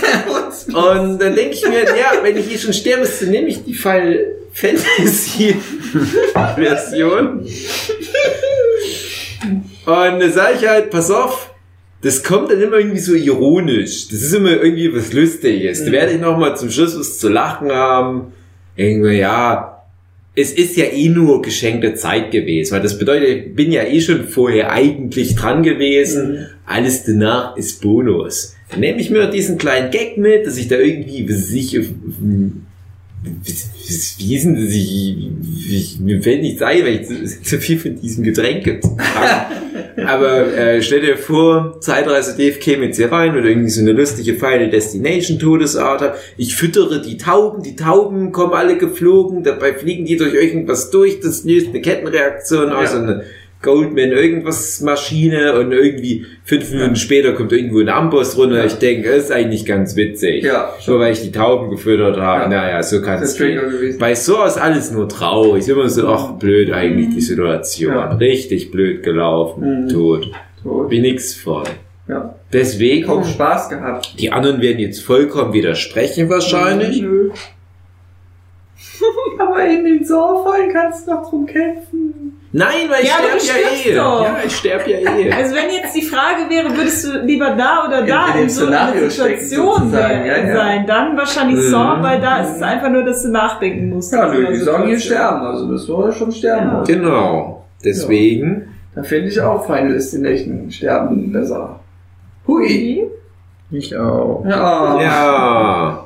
Und 0.74 1.22
dann 1.22 1.36
denke 1.36 1.54
ich 1.54 1.68
mir, 1.68 1.84
ja, 1.84 2.24
wenn 2.24 2.38
ich 2.38 2.48
hier 2.48 2.58
schon 2.58 2.74
sterbe, 2.74 3.08
dann 3.20 3.30
nehme 3.30 3.50
ich 3.50 3.64
die 3.66 3.74
Final 3.74 4.26
Fantasy 4.54 5.56
Version. 6.56 7.46
Und 9.86 10.20
da 10.20 10.30
sage 10.30 10.58
ich 10.60 10.68
halt, 10.68 10.90
pass 10.90 11.12
auf, 11.12 11.54
das 12.02 12.24
kommt 12.24 12.50
dann 12.50 12.62
immer 12.62 12.78
irgendwie 12.78 13.00
so 13.00 13.14
ironisch. 13.14 14.08
Das 14.08 14.22
ist 14.22 14.34
immer 14.34 14.52
irgendwie 14.52 14.96
was 14.96 15.12
Lustiges. 15.12 15.84
Da 15.84 15.92
werde 15.92 16.14
ich 16.14 16.22
noch 16.22 16.38
mal 16.38 16.56
zum 16.56 16.72
Schluss 16.72 16.98
was 16.98 17.20
zu 17.20 17.28
lachen 17.30 17.72
haben. 17.72 18.34
Irgendwie, 18.78 19.18
ja, 19.18 19.75
es 20.36 20.52
ist 20.52 20.76
ja 20.76 20.86
eh 20.86 21.10
nur 21.10 21.42
geschenkte 21.42 21.94
Zeit 21.96 22.32
gewesen, 22.32 22.74
weil 22.74 22.82
das 22.82 23.00
bedeutet, 23.00 23.48
ich 23.48 23.56
bin 23.56 23.72
ja 23.72 23.84
eh 23.84 24.02
schon 24.02 24.28
vorher 24.28 24.72
eigentlich 24.72 25.36
dran 25.36 25.64
gewesen. 25.64 26.48
Alles 26.66 27.04
danach 27.06 27.56
ist 27.58 27.82
Bonus. 27.82 28.56
Dann 28.70 28.82
nehme 28.82 29.00
ich 29.00 29.10
mir 29.10 29.28
diesen 29.30 29.58
kleinen 29.58 29.92
Gag 29.92 30.18
mit, 30.18 30.46
dass 30.46 30.58
ich 30.58 30.68
da 30.68 30.78
irgendwie, 30.78 31.28
was 31.30 31.44
weiß 31.44 31.52
ich, 31.54 31.80
auf- 31.80 31.86
wie 34.18 34.40
denn 34.44 34.56
das? 34.56 34.74
Ich, 34.74 36.00
mir 36.00 36.22
fällt 36.22 36.42
nichts 36.42 36.62
ein, 36.62 36.84
weil 36.84 37.02
ich 37.02 37.08
zu, 37.08 37.42
zu 37.44 37.58
viel 37.60 37.78
von 37.80 38.00
diesem 38.00 38.24
Getränk 38.24 38.66
habe. 38.68 39.56
Aber 40.08 40.54
äh, 40.56 40.82
stell 40.82 41.02
dir 41.02 41.18
vor, 41.18 41.78
Zeitreise 41.82 42.36
Dave 42.38 42.60
käme 42.60 42.86
jetzt 42.86 42.98
hier 42.98 43.12
rein 43.12 43.32
oder 43.32 43.46
irgendwie 43.46 43.70
so 43.70 43.82
eine 43.82 43.94
lustige 43.94 44.36
Final 44.36 44.70
Destination 44.70 45.40
Todesart. 45.40 46.02
hat. 46.02 46.16
Ich 46.38 46.56
füttere 46.56 47.02
die 47.02 47.18
Tauben, 47.18 47.64
die 47.64 47.76
Tauben 47.76 48.32
kommen 48.32 48.54
alle 48.54 48.78
geflogen, 48.78 49.44
dabei 49.44 49.74
fliegen 49.74 50.06
die 50.06 50.18
durch 50.18 50.34
irgendwas 50.34 50.92
durch, 50.92 51.20
das 51.22 51.44
löst 51.46 51.70
eine 51.70 51.82
Kettenreaktion 51.82 52.72
aus 52.72 52.92
Ja. 52.92 53.00
und 53.00 53.06
eine 53.10 53.24
Goldman 53.66 54.12
irgendwas 54.12 54.80
Maschine 54.80 55.60
und 55.60 55.74
irgendwie 55.74 56.26
fünf 56.46 56.72
Minuten 56.72 56.96
später 56.96 57.34
kommt 57.34 57.52
irgendwo 57.52 57.80
ein 57.82 57.90
Amboss 57.90 58.38
runter. 58.38 58.60
Ja. 58.60 58.66
Ich 58.66 58.76
denke, 58.76 59.10
das 59.10 59.26
ist 59.26 59.32
eigentlich 59.32 59.66
ganz 59.66 59.98
witzig. 59.98 60.46
Ja, 60.46 60.74
Nur 60.88 61.00
weil 61.00 61.12
ich 61.12 61.22
die 61.22 61.32
Tauben 61.34 61.70
gefüttert 61.70 62.18
habe. 62.18 62.44
Ja. 62.44 62.48
Naja, 62.48 62.84
so 62.84 63.02
kann 63.02 63.20
Das 63.20 63.32
es 63.32 63.32
ist 63.32 63.38
gehen. 63.40 63.98
Bei 64.00 64.16
sowas 64.16 64.58
alles 64.58 64.92
nur 64.92 65.10
traurig. 65.10 65.68
Immer 65.68 65.90
so, 65.90 66.08
ach, 66.08 66.32
blöd 66.34 66.72
eigentlich 66.72 67.10
die 67.16 67.22
Situation. 67.22 67.94
Ja. 67.94 68.14
Richtig 68.14 68.72
blöd 68.72 69.04
gelaufen. 69.04 69.84
Mhm. 69.86 69.90
Tot. 69.90 70.32
Tot. 70.64 70.90
Bin 70.90 71.02
nix 71.02 71.34
von. 71.34 71.64
Ja. 72.08 72.36
Deswegen, 72.54 73.08
Kaum 73.08 73.26
Spaß 73.26 73.70
gehabt. 73.70 74.14
die 74.20 74.32
anderen 74.32 74.62
werden 74.62 74.80
jetzt 74.80 75.02
vollkommen 75.02 75.54
widersprechen 75.54 76.30
wahrscheinlich. 76.30 77.02
Nö. 77.02 77.32
Aber 79.40 79.66
in 79.66 79.84
den 79.84 80.06
Soorfallen 80.06 80.72
kannst 80.72 81.08
du 81.08 81.12
doch 81.12 81.30
drum 81.30 81.46
kämpfen. 81.46 82.34
Nein, 82.58 82.88
weil 82.90 83.04
ich 83.04 83.10
Ja, 83.10 83.16
aber 83.20 83.38
sterb 83.38 83.58
du 83.84 83.90
ja 83.90 83.92
eh. 83.92 83.96
doch. 83.98 84.24
Ja, 84.24 84.38
ich 84.46 84.56
sterb 84.56 84.88
ja 84.88 84.98
eh. 85.00 85.32
Also 85.32 85.56
wenn 85.56 85.70
jetzt 85.72 85.94
die 85.94 86.04
Frage 86.04 86.50
wäre, 86.50 86.70
würdest 86.76 87.06
du 87.06 87.20
lieber 87.26 87.50
da 87.58 87.86
oder 87.86 88.06
da 88.06 88.28
In- 88.30 88.38
in 88.38 88.44
in, 88.44 88.50
so 88.50 88.66
einer 88.68 88.88
Szenario 88.94 89.10
Situation 89.10 89.92
wär- 89.92 90.26
ja, 90.26 90.38
ja. 90.48 90.56
sein, 90.56 90.88
dann 90.88 91.18
wahrscheinlich 91.18 91.58
Mhm. 91.58 91.70
Saw, 91.72 92.02
weil 92.02 92.22
da 92.22 92.38
ist 92.44 92.56
es 92.56 92.62
einfach 92.62 92.90
nur, 92.90 93.04
dass 93.04 93.24
du 93.24 93.30
nachdenken 93.30 93.90
musst. 93.90 94.14
Ja, 94.14 94.30
nö, 94.32 94.46
einer 94.46 94.52
die 94.52 94.56
sagen 94.56 94.88
hier 94.88 95.00
sterben, 95.00 95.42
also 95.46 95.70
das 95.70 95.84
soll 95.84 96.12
schon 96.14 96.32
sterben. 96.32 96.68
Ja. 96.68 96.84
Genau. 96.88 97.66
Deswegen, 97.84 98.70
Da 98.96 99.04
finde 99.04 99.28
ich 99.28 99.42
auch 99.42 99.66
Final 99.66 99.92
Destination 99.92 100.72
sterben 100.72 101.30
besser. 101.34 101.82
Hui. 102.48 103.04
Ich 103.72 103.98
auch. 103.98 104.46
Ja. 104.48 105.02
ja. 105.02 106.06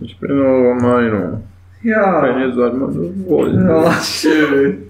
Ich 0.00 0.18
bin 0.18 0.32
eurer 0.32 0.74
Meinung. 0.74 1.44
Wenn 1.80 1.90
Ja. 1.92 2.38
ihr 2.40 2.52
seid 2.52 2.74
mal 2.74 2.90
so 2.90 3.08
wollt. 3.28 3.54
Ja, 3.54 3.92
schön. 4.02 4.87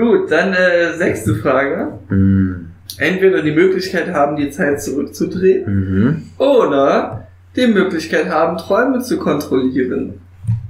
Gut, 0.00 0.30
dann 0.30 0.54
äh, 0.54 0.96
sechste 0.96 1.34
Frage. 1.34 1.98
Mhm. 2.08 2.66
Entweder 2.96 3.42
die 3.42 3.52
Möglichkeit 3.52 4.08
haben, 4.12 4.36
die 4.36 4.50
Zeit 4.50 4.82
zurückzudrehen 4.82 5.64
Mhm. 5.66 6.22
oder 6.38 7.26
die 7.54 7.66
Möglichkeit 7.66 8.28
haben, 8.30 8.56
Träume 8.56 9.00
zu 9.00 9.18
kontrollieren. 9.18 10.14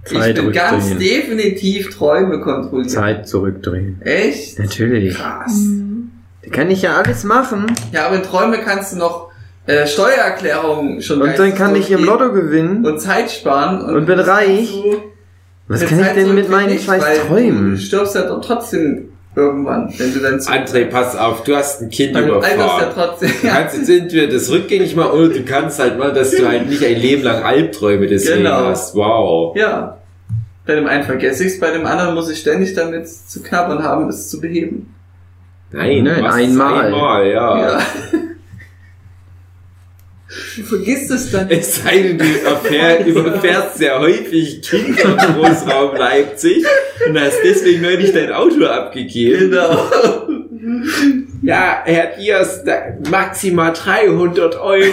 Zeit 0.04 0.36
ich 0.38 0.42
bin 0.44 0.52
ganz 0.52 0.96
definitiv 0.98 1.94
Träume 1.96 2.40
kontrollieren. 2.40 2.88
Zeit 2.88 3.28
zurückdrehen. 3.28 4.00
Echt? 4.02 4.58
Natürlich. 4.58 5.14
Krass. 5.14 5.54
Mhm. 5.60 6.10
Da 6.42 6.50
kann 6.50 6.70
ich 6.70 6.82
ja 6.82 6.96
alles 6.96 7.22
machen. 7.24 7.66
Ja, 7.92 8.06
aber 8.06 8.16
in 8.16 8.22
Träume 8.22 8.58
kannst 8.58 8.94
du 8.94 8.98
noch 8.98 9.30
äh, 9.66 9.86
Steuererklärungen 9.86 11.02
schon 11.02 11.20
Und 11.22 11.38
dann 11.38 11.54
kann 11.54 11.76
ich 11.76 11.90
im 11.90 12.02
Lotto 12.04 12.32
gewinnen. 12.32 12.84
und 12.84 12.98
Zeit 13.00 13.30
sparen. 13.30 13.82
Und 13.94 14.06
bin 14.06 14.16
das 14.18 14.26
reich. 14.26 14.74
Was 15.68 15.84
kann 15.86 16.00
ich 16.00 16.06
Zeit 16.06 16.16
denn 16.16 16.34
mit 16.34 16.50
meinen 16.50 16.78
scheiß 16.78 17.00
weil 17.02 17.18
Du 17.18 17.26
Träumen? 17.28 17.78
stirbst 17.78 18.14
ja 18.16 18.22
doch 18.26 18.40
trotzdem 18.44 19.10
irgendwann, 19.36 19.92
wenn 19.96 20.12
du 20.12 20.18
dann 20.20 20.40
zu 20.40 20.50
André, 20.50 20.86
pass 20.86 21.16
auf, 21.16 21.44
du 21.44 21.54
hast 21.56 21.80
ein 21.82 21.90
Kind 21.90 22.14
ja 22.16 22.22
überfahren. 22.26 22.90
trotzdem. 22.94 23.30
Du 23.42 23.48
kannst 23.48 23.76
jetzt 23.78 23.88
entweder 23.90 24.26
das 24.32 24.50
rückgängig 24.50 24.96
machen 24.96 25.12
oder 25.12 25.28
du 25.28 25.42
kannst 25.44 25.78
halt 25.78 25.98
mal, 25.98 26.12
dass 26.12 26.32
du 26.32 26.46
halt 26.46 26.68
nicht 26.68 26.84
ein 26.84 26.96
Leben 27.00 27.22
lang 27.22 27.42
Albträume 27.42 28.06
deswegen 28.06 28.38
Genau. 28.44 28.64
hast. 28.66 28.94
Wow. 28.94 29.56
Ja. 29.56 29.96
Bei 30.66 30.74
dem 30.74 30.86
einen 30.86 31.04
vergesse 31.04 31.44
ich 31.44 31.54
es, 31.54 31.60
bei 31.60 31.70
dem 31.70 31.86
anderen 31.86 32.14
muss 32.14 32.30
ich 32.30 32.38
ständig 32.40 32.74
damit 32.74 33.08
zu 33.08 33.42
knabbern 33.42 33.82
haben, 33.82 34.08
es 34.08 34.28
zu 34.28 34.40
beheben. 34.40 34.94
Nein, 35.72 36.02
Nein, 36.04 36.24
einmal. 36.24 36.84
einmal, 36.86 37.26
ja. 37.28 37.60
Ja. 37.60 37.78
Du 40.56 40.62
vergisst 40.62 41.10
es 41.10 41.32
dann. 41.32 41.50
Es 41.50 41.82
sei 41.82 41.98
denn, 42.02 42.18
du 42.18 42.24
erfähr, 42.44 43.04
überfährst 43.06 43.78
sehr 43.78 43.98
häufig 43.98 44.62
Kinder 44.62 45.16
im 45.28 45.34
Großraum 45.34 45.96
Leipzig 45.96 46.64
und 47.06 47.20
hast 47.20 47.38
deswegen 47.42 47.82
neulich 47.82 48.12
dein 48.12 48.32
Auto 48.32 48.64
abgegeben. 48.64 49.50
Genau. 49.50 49.88
Ja, 51.42 51.82
Herr 51.84 52.16
Diaz, 52.16 52.62
da, 52.64 52.74
maximal 53.10 53.72
300 53.72 54.60
Euro. 54.60 54.86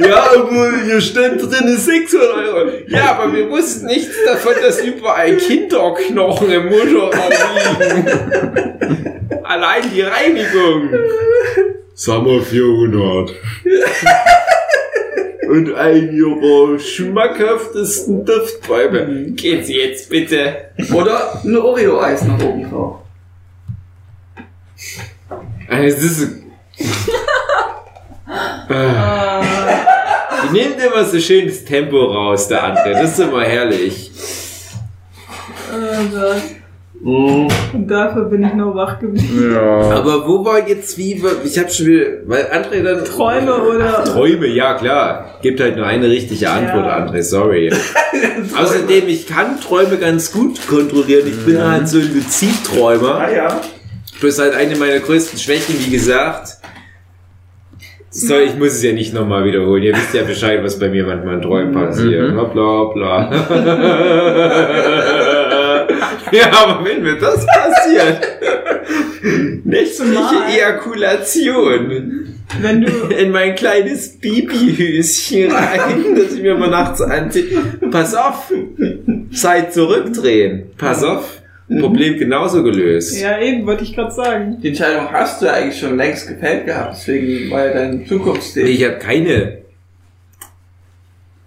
ja, 0.00 0.30
aber 0.34 0.72
hier 0.84 1.00
stand 1.00 1.42
drin 1.42 1.76
600 1.76 2.34
Euro. 2.34 2.70
Ja, 2.88 3.16
aber 3.18 3.34
wir 3.34 3.50
wussten 3.50 3.86
nichts 3.86 4.14
davon, 4.24 4.54
dass 4.62 4.80
überall 4.82 5.36
Kinderknochen 5.36 6.50
im 6.50 6.66
Motorraum 6.66 7.30
liegen. 7.80 9.44
Allein 9.44 9.82
die 9.92 10.02
Reinigung. 10.02 10.90
Wir 11.96 12.42
400. 12.42 13.34
Und 15.48 15.74
ein 15.74 16.12
ihrer 16.12 16.78
schmackhaftesten 16.78 18.24
Duftbäume. 18.24 19.30
Gehen 19.30 19.64
Sie 19.64 19.76
jetzt 19.76 20.10
bitte. 20.10 20.70
Oder 20.92 21.40
ein 21.42 21.56
Oreo-Eis 21.56 22.24
nach 22.24 22.42
oben 22.42 22.68
drauf. 22.68 22.96
Also, 25.68 25.96
das 25.96 26.18
ist... 26.18 26.32
Ah. 28.68 29.40
Die 30.42 30.58
nimmt 30.58 30.82
immer 30.82 31.04
so 31.04 31.20
schön 31.20 31.46
das 31.46 31.64
Tempo 31.64 31.96
raus, 31.96 32.48
der 32.48 32.64
andere. 32.64 32.94
Das 32.94 33.12
ist 33.12 33.20
immer 33.20 33.44
herrlich. 33.44 34.10
Oh 35.72 36.04
Gott. 36.10 36.42
Und 37.02 37.50
dafür 37.88 38.24
bin 38.24 38.42
ich 38.42 38.54
noch 38.54 38.74
wach 38.74 38.98
geblieben. 38.98 39.52
Ja. 39.52 39.90
Aber 39.98 40.26
wo 40.26 40.44
war 40.44 40.66
jetzt 40.66 40.96
wie... 40.98 41.22
Ich 41.44 41.58
hab 41.58 41.70
schon 41.70 41.86
wieder... 41.86 42.06
Weil 42.26 42.44
André 42.46 42.82
dann... 42.82 43.04
Träume 43.04 43.54
oder- 43.54 44.02
Träume, 44.04 44.46
ja 44.46 44.74
klar. 44.74 45.38
Gibt 45.42 45.60
halt 45.60 45.76
nur 45.76 45.86
eine 45.86 46.08
richtige 46.08 46.48
Antwort, 46.50 46.86
Ja. 46.86 47.06
André, 47.06 47.22
sorry. 47.22 47.70
Außerdem, 48.58 49.08
ich 49.08 49.26
kann 49.26 49.60
Träume 49.60 49.98
ganz 49.98 50.32
gut 50.32 50.66
kontrollieren. 50.66 51.26
Ich 51.28 51.44
bin 51.44 51.62
halt 51.62 51.86
so 51.86 51.98
ein 51.98 52.12
Luzidträumer. 52.14 53.14
Ah 53.16 53.30
ja. 53.30 53.60
Das 54.20 54.30
ist 54.30 54.38
halt 54.40 54.54
eine 54.54 54.74
meiner 54.76 54.98
größten 54.98 55.38
Schwächen, 55.38 55.74
wie 55.78 55.90
gesagt. 55.90 56.48
So, 58.08 58.38
ich 58.38 58.56
muss 58.56 58.68
es 58.72 58.82
ja 58.82 58.92
nicht 58.94 59.12
nochmal 59.12 59.44
wiederholen. 59.44 59.82
Ihr 59.82 59.92
wisst 59.94 60.14
ja 60.14 60.22
Bescheid, 60.22 60.64
was 60.64 60.78
bei 60.78 60.88
mir 60.88 61.04
manchmal 61.04 61.34
in 61.34 61.42
Träumen 61.42 61.74
passiert. 61.74 62.30
Mhm. 62.30 62.34
Bla 62.34 62.44
bla 62.44 62.84
bla. 62.94 63.30
ja, 66.32 66.50
aber 66.52 66.84
wenn 66.84 67.02
mir 67.02 67.16
das 67.18 67.46
passiert, 67.46 68.20
nächtliche 69.64 70.44
Ejakulation 70.48 72.34
Wenn 72.60 72.80
du. 72.80 72.90
in 73.14 73.30
mein 73.30 73.54
kleines 73.54 74.18
Bibi-Höschen 74.18 75.50
rein, 75.52 76.14
das 76.16 76.32
ich 76.34 76.42
mir 76.42 76.56
mal 76.56 76.70
nachts 76.70 77.00
anziehe. 77.00 77.58
Pass 77.90 78.14
auf, 78.14 78.52
Zeit 79.32 79.72
zurückdrehen. 79.72 80.70
Pass 80.76 81.02
auf, 81.04 81.42
Problem 81.80 82.16
genauso 82.18 82.62
gelöst. 82.62 83.20
Ja, 83.20 83.38
eben, 83.40 83.66
wollte 83.66 83.84
ich 83.84 83.94
gerade 83.94 84.12
sagen. 84.12 84.58
Die 84.62 84.68
Entscheidung 84.68 85.10
hast 85.10 85.42
du 85.42 85.52
eigentlich 85.52 85.78
schon 85.78 85.96
längst 85.96 86.28
gefällt 86.28 86.66
gehabt, 86.66 86.94
deswegen 86.96 87.50
war 87.50 87.66
ja 87.66 87.72
dein 87.72 88.06
Zukunftsdate. 88.06 88.68
Ich 88.68 88.84
habe 88.84 88.98
keine. 88.98 89.58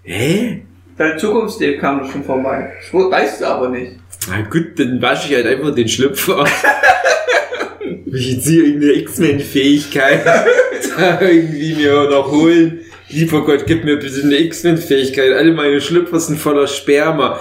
Hä? 0.04 0.62
Dein 0.98 1.18
Zukunftsdate 1.18 1.78
kam 1.78 2.00
doch 2.00 2.12
schon 2.12 2.24
vorbei. 2.24 2.74
Das 2.92 2.94
weißt 2.94 3.42
du 3.42 3.46
aber 3.46 3.70
nicht. 3.70 3.94
Na 4.30 4.42
gut, 4.42 4.80
dann 4.80 5.02
wasche 5.02 5.30
ich 5.30 5.36
halt 5.36 5.48
einfach 5.48 5.74
den 5.74 5.88
Schlüpfer. 5.88 6.46
ich 8.06 8.44
hier 8.44 8.66
irgendeine 8.66 8.94
X-Men-Fähigkeit 8.94 10.26
da 10.98 11.22
irgendwie 11.22 11.76
mir 11.76 12.10
noch 12.10 12.32
holen. 12.32 12.80
Lieber 13.10 13.44
Gott, 13.44 13.66
gib 13.66 13.86
mir 13.86 13.98
bitte 13.98 14.22
eine 14.24 14.38
X-Men-Fähigkeit. 14.38 15.34
Alle 15.34 15.54
meine 15.54 15.82
Schlüpfer 15.82 16.20
sind 16.20 16.38
voller 16.38 16.68
Sperma. 16.68 17.40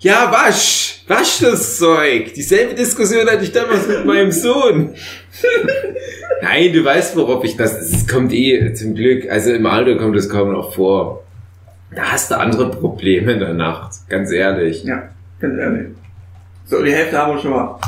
Ja, 0.00 0.30
wasch! 0.30 1.02
Wasch 1.08 1.40
das 1.40 1.78
Zeug! 1.78 2.32
Dieselbe 2.34 2.74
Diskussion 2.74 3.28
hatte 3.28 3.42
ich 3.42 3.50
damals 3.50 3.88
mit 3.88 4.04
meinem 4.04 4.30
Sohn. 4.30 4.94
Nein, 6.42 6.72
du 6.72 6.84
weißt, 6.84 7.16
worauf 7.16 7.42
ich 7.42 7.56
das. 7.56 7.80
Es 7.80 8.06
kommt 8.06 8.32
eh 8.32 8.72
zum 8.74 8.94
Glück. 8.94 9.28
Also 9.28 9.52
im 9.52 9.66
Alter 9.66 9.96
kommt 9.96 10.16
es 10.16 10.28
kaum 10.28 10.52
noch 10.52 10.72
vor. 10.74 11.24
Da 11.94 12.12
hast 12.12 12.30
du 12.30 12.38
andere 12.38 12.70
Probleme 12.70 13.32
in 13.32 13.40
der 13.40 13.54
Nacht. 13.54 14.08
Ganz 14.08 14.30
ehrlich. 14.30 14.84
Ja, 14.84 15.08
ganz 15.40 15.58
ehrlich. 15.58 15.86
So, 16.68 16.82
die 16.82 16.92
Hälfte 16.92 17.18
haben 17.18 17.34
wir 17.34 17.40
schon 17.40 17.50
mal. 17.50 17.78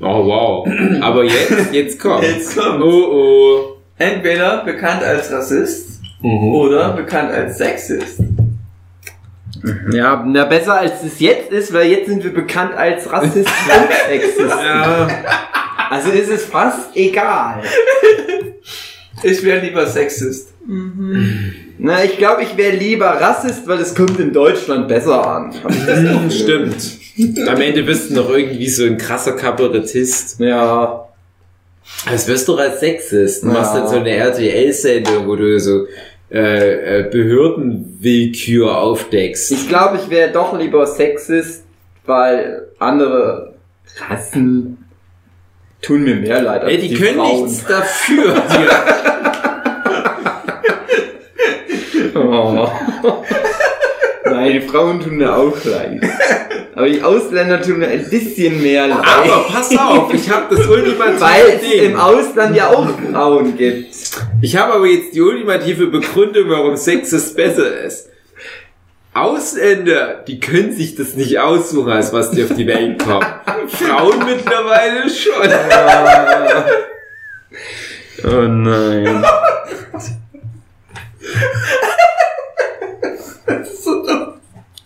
Oh 0.00 0.24
wow. 0.24 0.68
Aber 1.02 1.24
jetzt, 1.24 1.72
jetzt 1.72 2.00
kommt. 2.00 2.24
Jetzt 2.24 2.56
kommt's. 2.56 2.82
Oh 2.82 3.76
Entweder 3.98 4.64
bekannt 4.64 5.02
als 5.02 5.30
Rassist 5.30 6.00
oh. 6.22 6.62
oder 6.62 6.90
bekannt 6.92 7.32
als 7.32 7.58
Sexist. 7.58 8.20
Ja, 9.92 10.24
na 10.24 10.44
besser 10.44 10.78
als 10.78 11.02
es 11.02 11.18
jetzt 11.18 11.50
ist, 11.50 11.72
weil 11.72 11.88
jetzt 11.88 12.08
sind 12.08 12.22
wir 12.22 12.32
bekannt 12.32 12.74
als 12.76 13.10
Rassist 13.12 13.36
und 13.48 13.92
Sexist. 14.08 14.40
Ja. 14.48 15.08
Also 15.90 16.10
ist 16.10 16.30
es 16.30 16.44
fast 16.44 16.94
egal. 16.94 17.62
Ich 19.22 19.42
wäre 19.42 19.60
lieber 19.60 19.84
Sexist. 19.86 20.52
Na, 21.78 22.04
ich 22.04 22.18
glaube, 22.18 22.42
ich 22.42 22.56
wäre 22.56 22.76
lieber 22.76 23.06
Rassist, 23.06 23.66
weil 23.66 23.80
es 23.80 23.94
kommt 23.94 24.20
in 24.20 24.32
Deutschland 24.32 24.86
besser 24.86 25.26
an. 25.26 25.52
Stimmt. 26.30 26.76
Am 27.48 27.60
Ende 27.60 27.82
bist 27.82 28.10
du 28.10 28.14
noch 28.14 28.30
irgendwie 28.30 28.68
so 28.68 28.84
ein 28.84 28.96
krasser 28.98 29.32
Kabarettist. 29.32 30.38
Ja. 30.40 31.08
Als 32.06 32.28
wirst 32.28 32.46
du 32.48 32.52
doch 32.52 32.60
als 32.60 32.80
Sexist. 32.80 33.42
Du 33.42 33.48
Ja. 33.48 33.54
machst 33.54 33.74
dann 33.74 33.88
so 33.88 33.96
eine 33.96 34.10
RTL-Sendung, 34.10 35.26
wo 35.26 35.36
du 35.36 35.58
so 35.58 35.86
äh, 36.30 37.00
äh, 37.00 37.10
Behördenwillkür 37.10 38.76
aufdeckst. 38.76 39.50
Ich 39.52 39.68
glaube, 39.68 39.98
ich 40.02 40.10
wäre 40.10 40.30
doch 40.30 40.56
lieber 40.58 40.86
Sexist, 40.86 41.64
weil 42.04 42.68
andere 42.78 43.54
Rassen 44.08 44.84
tun 45.80 46.02
mir 46.04 46.16
mehr 46.16 46.42
leid 46.42 46.62
als 46.64 46.72
Ey, 46.72 46.78
die, 46.88 46.94
können 46.94 47.16
Frauen. 47.16 47.44
nichts 47.46 47.64
dafür. 47.66 48.34
Die, 48.52 48.66
Oh. 52.14 52.68
Nein, 54.48 54.60
die 54.60 54.68
Frauen 54.68 55.00
tun 55.00 55.16
mir 55.16 55.36
auch 55.36 55.64
leid. 55.64 56.00
Aber 56.74 56.88
die 56.88 57.02
Ausländer 57.02 57.60
tun 57.60 57.80
mir 57.80 57.88
ein 57.88 58.08
bisschen 58.08 58.62
mehr 58.62 58.86
leid. 58.86 58.98
aber 59.04 59.44
pass 59.52 59.76
auf, 59.76 60.14
ich 60.14 60.30
habe 60.30 60.54
das 60.54 60.66
ultimative 60.66 61.20
weil 61.20 61.60
es 61.60 61.72
im 61.82 61.96
Ausland 61.98 62.56
ja 62.56 62.68
auch 62.68 62.88
Frauen 63.10 63.56
gibt. 63.56 63.94
Ich 64.40 64.56
habe 64.56 64.74
aber 64.74 64.86
jetzt 64.86 65.14
die 65.14 65.20
ultimative 65.20 65.88
Begründung, 65.88 66.48
warum 66.48 66.76
Sexist 66.76 67.36
besser 67.36 67.80
ist. 67.80 68.08
Ausländer, 69.12 70.22
die 70.26 70.38
können 70.38 70.72
sich 70.72 70.94
das 70.94 71.14
nicht 71.14 71.40
aussuchen, 71.40 71.90
als 71.90 72.12
was 72.12 72.30
die 72.30 72.44
auf 72.44 72.54
die 72.54 72.66
Welt 72.66 73.04
kommen. 73.04 73.26
Frauen 73.66 74.24
mittlerweile 74.24 75.10
schon. 75.10 75.48
Oh 78.24 78.42
nein. 78.42 79.24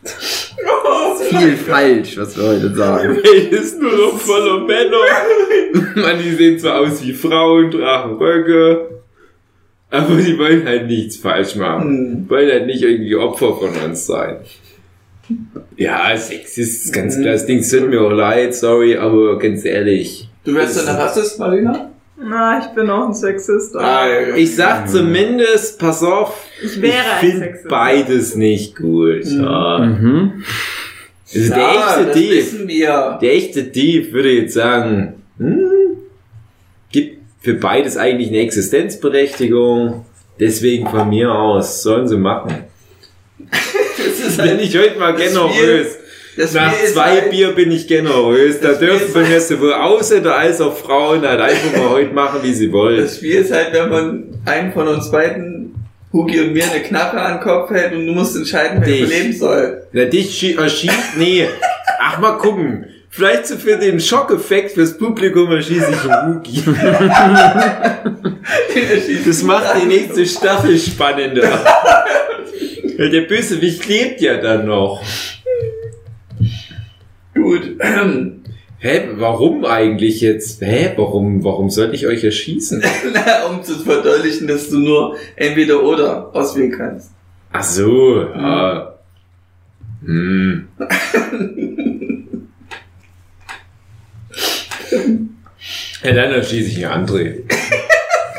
Viel 0.04 1.56
falsch, 1.56 2.16
was 2.18 2.36
wir 2.36 2.44
heute 2.44 2.74
sagen. 2.74 3.16
Die 3.16 3.22
Welt 3.24 3.52
ist 3.52 3.80
nur 3.80 3.92
noch 3.92 4.18
voller 4.18 4.60
Männer. 4.66 4.96
Mann, 5.94 6.18
die 6.22 6.32
sehen 6.34 6.58
zwar 6.58 6.80
aus 6.80 7.02
wie 7.04 7.12
Frauen, 7.12 7.70
tragen 7.70 8.16
Röcke, 8.16 8.88
aber 9.90 10.16
die 10.16 10.38
wollen 10.38 10.66
halt 10.66 10.86
nichts 10.86 11.16
falsch 11.16 11.54
machen. 11.56 12.26
Wollen 12.28 12.50
halt 12.50 12.66
nicht 12.66 12.82
irgendwie 12.82 13.14
Opfer 13.16 13.54
von 13.56 13.70
uns 13.84 14.06
sein. 14.06 14.38
Ja, 15.76 16.16
Sexist 16.16 16.86
ist 16.86 16.92
ganz 16.92 17.14
klar. 17.18 17.32
Das 17.32 17.46
Ding 17.46 17.62
tut 17.62 17.88
mir 17.88 18.00
auch 18.02 18.10
leid, 18.10 18.54
sorry, 18.54 18.96
aber 18.96 19.38
ganz 19.38 19.64
ehrlich. 19.64 20.28
Du 20.44 20.54
wärst 20.54 20.76
dann 20.78 20.88
ein 20.88 20.96
Rassist, 21.00 21.38
Marina? 21.38 21.90
Na, 22.18 22.58
ich 22.60 22.66
bin 22.74 22.90
auch 22.90 23.06
ein 23.08 23.14
Sexist. 23.14 23.74
aber 23.76 23.84
Ah, 23.86 24.36
Ich 24.36 24.54
sag 24.56 24.88
zumindest, 24.88 25.78
pass 25.78 26.02
auf, 26.02 26.44
Ich 26.64 26.80
wäre 26.80 26.92
ich 26.92 27.12
ein 27.12 27.20
finde 27.20 27.38
Sexist. 27.38 27.68
beides 27.68 28.34
nicht 28.36 28.76
gut. 28.76 29.24
Ja. 29.24 29.78
Mhm. 29.78 30.44
Also 31.34 31.48
der 31.48 31.58
Ja, 31.58 31.90
echte 31.96 32.06
das 32.06 32.14
Dieb, 32.16 32.30
wissen 32.30 32.68
wir. 32.68 33.18
der 33.22 33.32
echte 33.34 33.62
Dieb 33.64 34.12
würde 34.12 34.30
jetzt 34.30 34.54
sagen, 34.54 35.14
hm, 35.38 35.58
gibt 36.90 37.18
für 37.40 37.54
beides 37.54 37.96
eigentlich 37.96 38.28
eine 38.28 38.40
Existenzberechtigung. 38.40 40.04
Deswegen 40.40 40.88
von 40.88 41.08
mir 41.08 41.30
aus 41.32 41.82
sollen 41.82 42.08
sie 42.08 42.16
machen. 42.16 42.54
Das 43.96 44.28
ist 44.28 44.36
Bin 44.36 44.46
halt, 44.46 44.60
ich 44.62 44.76
heute 44.76 44.98
mal 44.98 45.14
generös. 45.14 45.98
das 46.36 46.54
Nach 46.54 46.72
zwei 46.92 47.20
halt, 47.20 47.30
Bier 47.30 47.52
bin 47.52 47.70
ich 47.70 47.86
generös. 47.86 48.58
Da 48.60 48.72
dürfen 48.72 49.08
von 49.12 49.28
mir 49.28 49.40
sowohl 49.40 49.74
Ausländer 49.74 50.36
als 50.36 50.60
auch 50.60 50.76
Frauen 50.76 51.22
halt 51.22 51.40
einfach 51.40 51.76
mal 51.76 51.90
heute 51.90 52.12
machen, 52.14 52.40
wie 52.42 52.52
sie 52.54 52.72
wollen. 52.72 53.00
Das 53.00 53.16
Spiel 53.16 53.34
ist 53.36 53.52
halt, 53.52 53.72
wenn 53.72 53.88
man 53.90 54.24
einen 54.46 54.72
von 54.72 54.88
uns 54.88 55.10
beiden, 55.10 55.61
Hugi 56.12 56.40
und 56.40 56.52
mir, 56.52 56.64
eine 56.70 56.82
Knarre 56.82 57.20
an 57.20 57.34
den 57.38 57.42
Kopf 57.42 57.70
hält 57.70 57.94
und 57.94 58.06
du 58.06 58.12
musst 58.12 58.36
entscheiden, 58.36 58.82
wer 58.84 58.98
überleben 58.98 59.32
soll. 59.32 59.82
Na, 59.92 60.04
dich 60.04 60.28
schie- 60.38 60.58
erschießt, 60.60 61.16
nee. 61.16 61.48
Ach, 62.00 62.18
mal 62.18 62.32
gucken. 62.38 62.86
Vielleicht 63.08 63.46
so 63.46 63.56
für 63.56 63.76
den 63.76 64.00
Schockeffekt 64.00 64.72
fürs 64.72 64.96
Publikum 64.96 65.50
erschieße 65.52 65.86
ich 65.90 66.10
einen 66.10 66.36
Wookie. 66.36 66.62
Das 69.26 69.42
macht 69.42 69.82
die 69.82 69.86
nächste 69.86 70.26
Staffel 70.26 70.78
spannender. 70.78 71.60
Weil 72.98 73.10
der 73.10 73.22
Bösewicht 73.22 73.86
lebt 73.86 74.20
ja 74.20 74.36
dann 74.38 74.66
noch. 74.66 75.02
Gut. 77.34 77.76
Hä, 78.82 79.10
warum 79.14 79.64
eigentlich 79.64 80.20
jetzt? 80.22 80.60
Hä, 80.60 80.94
warum, 80.96 81.44
warum 81.44 81.70
sollte 81.70 81.94
ich 81.94 82.08
euch 82.08 82.24
erschießen? 82.24 82.82
Na, 83.14 83.46
um 83.50 83.62
zu 83.62 83.78
verdeutlichen, 83.78 84.48
dass 84.48 84.70
du 84.70 84.80
nur 84.80 85.16
entweder 85.36 85.84
oder 85.84 86.34
auswählen 86.34 86.72
kannst. 86.72 87.12
Ach 87.52 87.62
so, 87.62 88.22
ja. 88.22 88.98
Hm. 90.04 90.66
Ja, 96.02 96.12
dann 96.12 96.32
erschieße 96.32 96.70
ich 96.70 96.84
einen 96.84 97.06
André. 97.06 97.42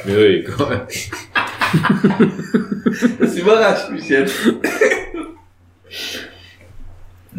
Mir 0.04 0.18
egal. 0.18 0.86
Das 3.18 3.38
überrascht 3.38 3.90
mich 3.92 4.10
jetzt. 4.10 4.36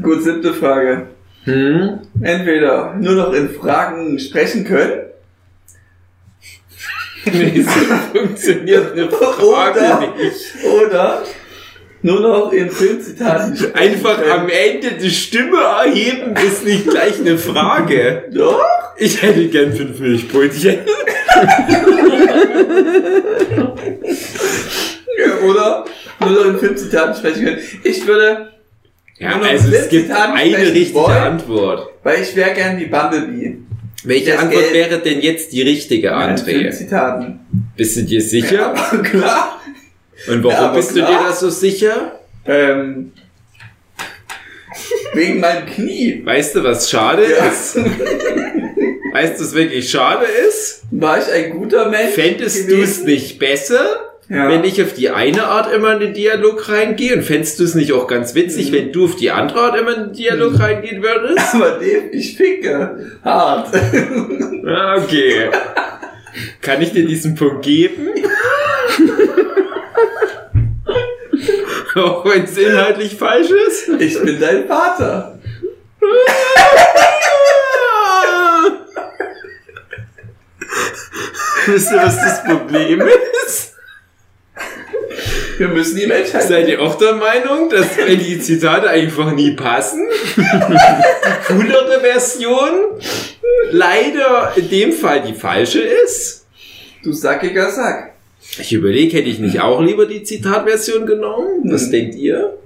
Gut, 0.03 0.23
siebte 0.23 0.55
Frage. 0.55 1.09
Hm? 1.45 2.01
Entweder 2.23 2.95
nur 3.01 3.15
noch 3.15 3.33
in 3.33 3.51
Fragen 3.51 4.19
sprechen 4.19 4.65
können 4.65 5.03
Nee, 7.27 7.63
so 7.63 8.19
funktioniert 8.19 8.93
eine 8.93 9.09
Frage 9.11 9.81
Oder- 9.81 10.15
nicht. 10.17 10.65
oder 10.65 11.23
nur 12.03 12.21
noch 12.21 12.53
in 12.53 12.71
Filmzitaten 12.71 13.57
sprechen 13.57 13.75
Einfach 13.75 14.19
können. 14.21 14.31
am 14.31 14.49
Ende 14.51 14.93
die 14.93 15.11
Stimme 15.11 15.57
erheben 15.63 16.35
ist 16.37 16.63
nicht 16.65 16.87
gleich 16.87 17.19
eine 17.19 17.39
Frage. 17.39 18.25
Doch? 18.31 18.61
Ich 18.99 19.23
hätte 19.23 19.49
gern 19.49 19.73
fünf 19.73 19.99
Milchbrötchen. 20.01 20.81
Ja, 25.17 25.49
oder 25.49 25.85
nur 26.21 26.31
noch 26.31 26.45
in 26.47 26.59
Filmzitaten 26.59 27.15
sprechen 27.15 27.45
können. 27.45 27.59
Ich 27.85 28.07
würde, 28.07 28.53
Ja, 29.19 29.41
also 29.41 29.73
es 29.73 29.89
gibt 29.89 30.11
eine 30.11 30.59
richtige 30.59 30.95
wollen? 30.95 31.17
Antwort. 31.17 31.89
weil 32.03 32.23
ich 32.23 32.35
wäre 32.35 32.53
gern 32.53 32.79
wie 32.79 32.87
Bumblebee. 32.87 33.59
Welche 34.05 34.33
Das 34.33 34.41
Antwort 34.43 34.63
Geld- 34.73 34.75
wäre 34.91 34.99
denn 35.01 35.21
jetzt 35.23 35.53
die 35.53 35.63
richtige, 35.63 36.15
André? 36.15 36.73
Bist 37.77 37.97
du 37.97 38.03
dir 38.03 38.21
sicher? 38.21 38.75
Ja, 38.93 38.99
klar. 38.99 39.61
Und 40.29 40.43
warum 40.45 40.65
Ja, 40.67 40.73
bist 40.75 40.91
du 40.91 40.95
klar. 40.97 41.11
dir 41.23 41.29
da 41.29 41.33
so 41.33 41.49
sicher? 41.51 42.21
Ähm, 42.47 43.13
wegen 45.15 45.41
meinem 45.41 45.67
Knie. 45.67 46.21
Weißt 46.25 46.57
du, 46.57 46.65
was 46.65 46.91
schade 46.91 47.23
Ja. 47.23 47.47
ist? 47.47 47.77
Weißt 47.77 49.39
du, 49.39 49.45
was 49.45 49.55
wirklich 49.55 49.89
schade 49.91 50.27
ist? 50.49 50.83
War 50.91 51.19
ich 51.19 51.33
ein 51.33 51.51
guter 51.51 51.89
Mensch? 51.89 52.15
Fändest 52.15 52.69
du 52.69 52.83
es 52.83 53.05
nicht 53.05 53.39
besser, 53.39 54.04
Ja. 54.29 54.49
wenn 54.49 54.65
ich 54.65 54.83
auf 54.83 54.95
die 54.95 55.11
eine 55.11 55.45
Art 55.45 55.71
immer 55.73 55.93
in 55.95 56.01
den 56.01 56.15
Dialog 56.15 56.69
reingehe? 56.71 57.15
Und 57.15 57.23
fändest 57.25 57.61
du 57.61 57.65
es 57.65 57.75
nicht 57.75 57.93
auch 57.93 58.07
ganz 58.07 58.35
witzig, 58.35 58.71
Mhm. 58.71 58.75
wenn 58.75 58.93
du 58.93 59.05
auf 59.05 59.17
die 59.17 59.31
andere 59.31 59.61
Art 59.61 59.77
immer 59.79 59.95
in 59.97 60.05
den 60.05 60.13
Dialog 60.15 60.59
reingehen 60.59 61.03
würdest? 61.03 61.39
Aber 61.55 61.73
dem, 61.79 62.05
ich 62.13 62.37
ficke. 62.37 63.19
Hart. 63.23 63.69
Ah, 64.67 64.97
okay. 64.97 65.51
Kann 66.63 66.81
ich 66.81 66.91
dir 66.93 67.05
diesen 67.07 67.35
Punkt 67.35 67.63
geben? 67.67 68.09
auch 71.97 72.25
wenn 72.25 72.45
es 72.45 72.57
inhaltlich 72.57 73.15
falsch 73.15 73.51
ist? 73.51 73.91
Ich 74.01 74.19
bin 74.23 74.41
dein 74.41 74.67
Vater. 74.67 75.39
Wisst 81.67 81.93
ihr, 81.93 81.99
was 82.03 82.17
das 82.17 82.45
Problem 82.45 83.03
ist? 83.47 83.74
Wir 85.59 85.69
müssen 85.69 85.97
die 85.97 86.07
Menschheit. 86.07 86.43
Seid 86.45 86.69
ihr 86.69 86.81
auch 86.81 86.97
der 86.97 87.15
Meinung, 87.15 87.69
dass 87.71 87.87
die 87.97 88.39
Zitate 88.41 88.89
einfach 88.89 89.33
nie 89.33 89.53
passen, 89.53 90.07
die 90.37 90.43
coolere 91.47 92.01
Version 92.01 92.71
leider 93.71 94.53
in 94.57 94.69
dem 94.69 94.93
Fall 94.93 95.23
die 95.23 95.35
falsche 95.35 95.81
ist? 95.81 96.47
Du 97.03 97.13
sackiger 97.13 97.71
Sack. 97.71 98.13
Ich 98.59 98.73
überlege, 98.73 99.17
hätte 99.17 99.29
ich 99.29 99.39
nicht 99.39 99.61
auch 99.61 99.81
lieber 99.81 100.07
die 100.07 100.23
Zitatversion 100.23 101.07
genommen? 101.07 101.63
Was 101.65 101.85
Hm. 101.85 101.91
denkt 101.93 102.15
ihr? 102.17 102.59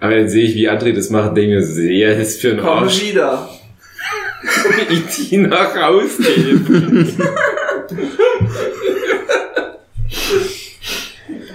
Aber 0.00 0.14
dann 0.16 0.28
sehe 0.28 0.44
ich, 0.44 0.54
wie 0.54 0.68
André 0.70 0.92
das 0.94 1.10
macht, 1.10 1.36
denke 1.36 1.58
ich, 1.58 1.76
mir 1.76 2.16
das 2.16 2.28
ist 2.28 2.40
für 2.40 2.50
einen 2.52 2.60
Komm 2.60 2.68
Arsch, 2.84 3.02
wieder. 3.02 3.48
ich 4.88 5.28
die 5.28 5.36
nach 5.36 5.74
Hause 5.76 6.22
gehen. 6.22 7.18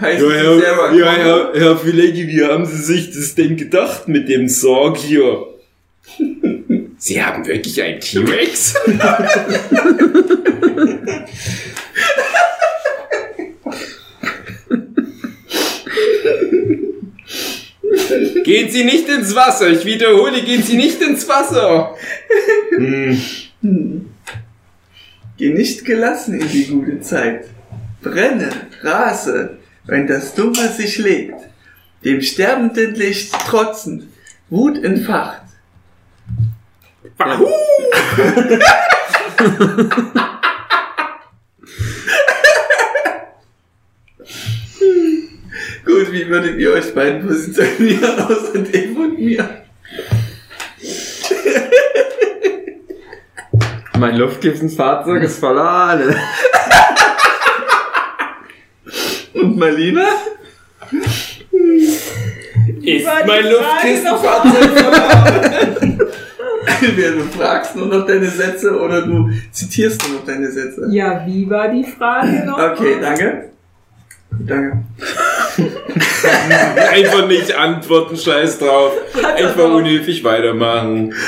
heißt 0.06 0.22
ja, 0.22 0.30
Herr, 0.32 0.60
selber 0.60 0.94
Ja, 0.94 1.12
Herr, 1.12 1.52
Herr 1.54 1.78
Filegi, 1.78 2.28
wie 2.28 2.44
haben 2.44 2.65
Sie 2.65 2.78
sich 2.78 3.12
das 3.12 3.36
denn 3.36 3.58
gedacht 3.58 4.08
mit 4.08 4.30
dem 4.30 4.48
Sorg 4.48 4.98
hier? 4.98 5.48
Sie 6.98 7.22
haben 7.22 7.46
wirklich 7.46 7.82
einen 7.82 8.00
T-Rex? 8.00 8.76
gehen 18.44 18.70
Sie 18.70 18.84
nicht 18.86 19.10
ins 19.10 19.36
Wasser. 19.36 19.70
Ich 19.70 19.86
wiederhole, 19.86 20.41
gehen 20.41 20.63
Sie 20.63 20.78
nicht 20.78 21.02
ins 21.02 21.28
Wasser. 21.28 21.96
Hm. 22.78 23.20
Geh 25.38 25.50
nicht 25.50 25.84
gelassen 25.84 26.39
in 26.39 26.48
die 26.50 26.65
gute 26.65 27.02
Zeit. 27.02 27.46
Brenne, 28.02 28.50
rase, 28.84 29.58
wenn 29.88 30.08
das 30.08 30.34
Dunkel 30.34 30.69
sich 30.69 30.98
legt. 30.98 31.36
Dem 32.04 32.21
sterbenden 32.21 32.95
Licht 32.95 33.34
trotzend, 33.34 34.08
Wut 34.50 34.84
entfacht. 34.84 35.41
Wahoo! 37.17 37.48
Gut, 45.86 46.12
wie 46.12 46.28
würdet 46.28 46.58
ihr 46.60 46.74
euch 46.74 46.93
beiden 46.93 47.26
positionieren 47.28 48.19
außer 48.19 48.60
dem 48.60 48.98
und 48.98 49.19
mir? 49.19 49.62
Mein 53.98 54.17
Luftkissenfahrzeug 54.17 55.24
ist 55.24 55.39
voller. 55.39 56.15
Und 59.46 59.58
Marlina? 59.58 60.08
Ist 62.82 63.06
mein 63.06 63.44
verloren? 63.44 63.66
Entweder 66.82 67.12
du 67.18 67.24
fragst 67.38 67.76
nur 67.76 67.86
noch 67.86 68.08
deine 68.08 68.28
Sätze 68.28 68.76
oder 68.80 69.04
du 69.04 69.30
zitierst 69.52 70.02
nur 70.08 70.18
noch 70.20 70.26
deine 70.26 70.52
Sätze. 70.52 70.88
Ja, 70.90 71.24
wie 71.28 71.48
war 71.48 71.68
die 71.68 71.84
Frage 71.84 72.44
noch? 72.44 72.58
Okay, 72.58 72.98
danke. 73.00 73.50
Danke. 74.32 74.84
Einfach 76.92 77.28
nicht 77.28 77.56
antworten, 77.56 78.18
scheiß 78.18 78.58
drauf. 78.58 78.94
Einfach 79.36 79.70
unhöflich 79.72 80.24
weitermachen. 80.24 81.14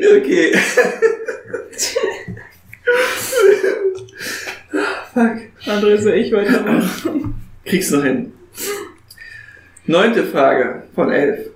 Okay. 0.00 0.56
Fuck. 5.18 5.40
André, 5.66 5.98
soll 5.98 6.14
ich 6.14 6.30
weitermachen? 6.30 7.34
Kriegst 7.64 7.90
noch 7.92 8.04
hin. 8.04 8.32
Neunte 9.86 10.22
Frage 10.24 10.84
von 10.94 11.10
elf. 11.10 11.50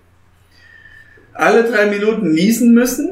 Alle 1.32 1.62
drei 1.62 1.86
Minuten 1.86 2.32
niesen 2.32 2.74
müssen 2.74 3.10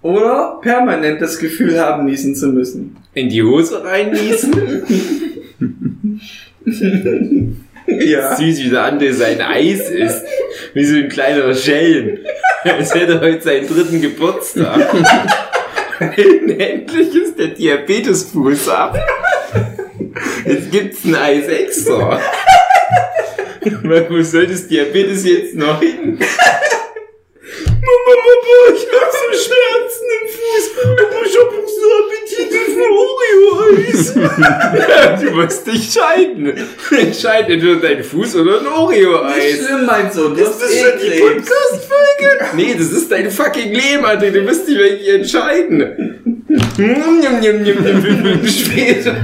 oder 0.00 0.60
permanent 0.62 1.20
das 1.20 1.38
Gefühl 1.38 1.80
haben, 1.80 2.04
niesen 2.04 2.36
zu 2.36 2.48
müssen? 2.48 2.96
In 3.14 3.28
die 3.28 3.42
Hose 3.42 3.82
reinniesen? 3.84 4.52
Ja. 7.84 8.36
Süß, 8.36 8.62
wie 8.62 8.70
der 8.70 8.84
andere 8.84 9.12
sein 9.12 9.40
Eis 9.40 9.90
isst. 9.90 10.24
Wie 10.72 10.84
so 10.84 10.96
ein 10.96 11.08
kleiner 11.08 11.52
Schelm. 11.52 12.18
Als 12.62 12.94
hätte 12.94 13.14
er 13.14 13.20
heute 13.20 13.42
seinen 13.42 13.66
dritten 13.66 14.00
Geburtstag. 14.00 14.94
Endlich 15.98 17.14
ist 17.14 17.38
der 17.38 17.48
Diabetesfuß 17.48 18.68
ab. 18.68 18.96
Jetzt 20.46 20.70
gibt's 20.70 21.04
ein 21.04 21.14
Eis 21.14 21.48
extra. 21.48 22.20
Wo 24.08 24.22
soll 24.22 24.46
das 24.46 24.66
Diabetes 24.66 25.24
jetzt 25.24 25.54
noch 25.54 25.80
hin? 25.80 26.18
Mama, 27.84 28.14
Mama, 28.24 28.74
ich 28.74 28.86
hab 28.92 29.10
so 29.12 29.28
Schmerzen 29.32 30.06
im 30.18 30.26
Fuß. 30.28 30.64
Aber 30.82 31.26
ich 31.26 31.36
hab 31.38 31.48
auch 31.48 31.68
so 31.68 31.86
Appetit 32.02 32.50
auf 32.58 32.74
Oreo-Eis. 34.02 35.20
du 35.22 35.30
musst 35.32 35.62
dich 35.66 35.82
scheiden. 35.92 36.42
Entscheide 36.98 37.52
entweder 37.54 37.76
dein 37.76 38.02
Fuß 38.02 38.36
oder 38.36 38.58
ein 38.58 38.64
Nicht 38.64 38.72
Oreo-Eis. 38.76 39.58
schlimm, 39.66 39.84
mein 39.86 40.10
Sohn. 40.12 40.34
Du 40.34 40.42
Ist 40.42 40.58
das 40.60 40.70
eh 40.72 40.80
schon 40.80 40.98
die. 41.00 41.20
Podcast-Folge? 41.20 42.30
Nee, 42.56 42.74
das 42.76 42.90
ist 42.92 43.10
dein 43.12 43.30
fucking 43.30 43.72
Leben, 43.72 44.04
Alter. 44.04 44.30
Du 44.30 44.42
musst 44.42 44.66
dich 44.68 44.78
wirklich 44.78 45.08
entscheiden. 45.08 46.20
Später. 48.48 49.16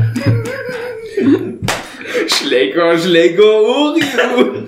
Schlecker, 2.48 2.98
Schlecker, 2.98 3.44
Oreo. 3.44 4.64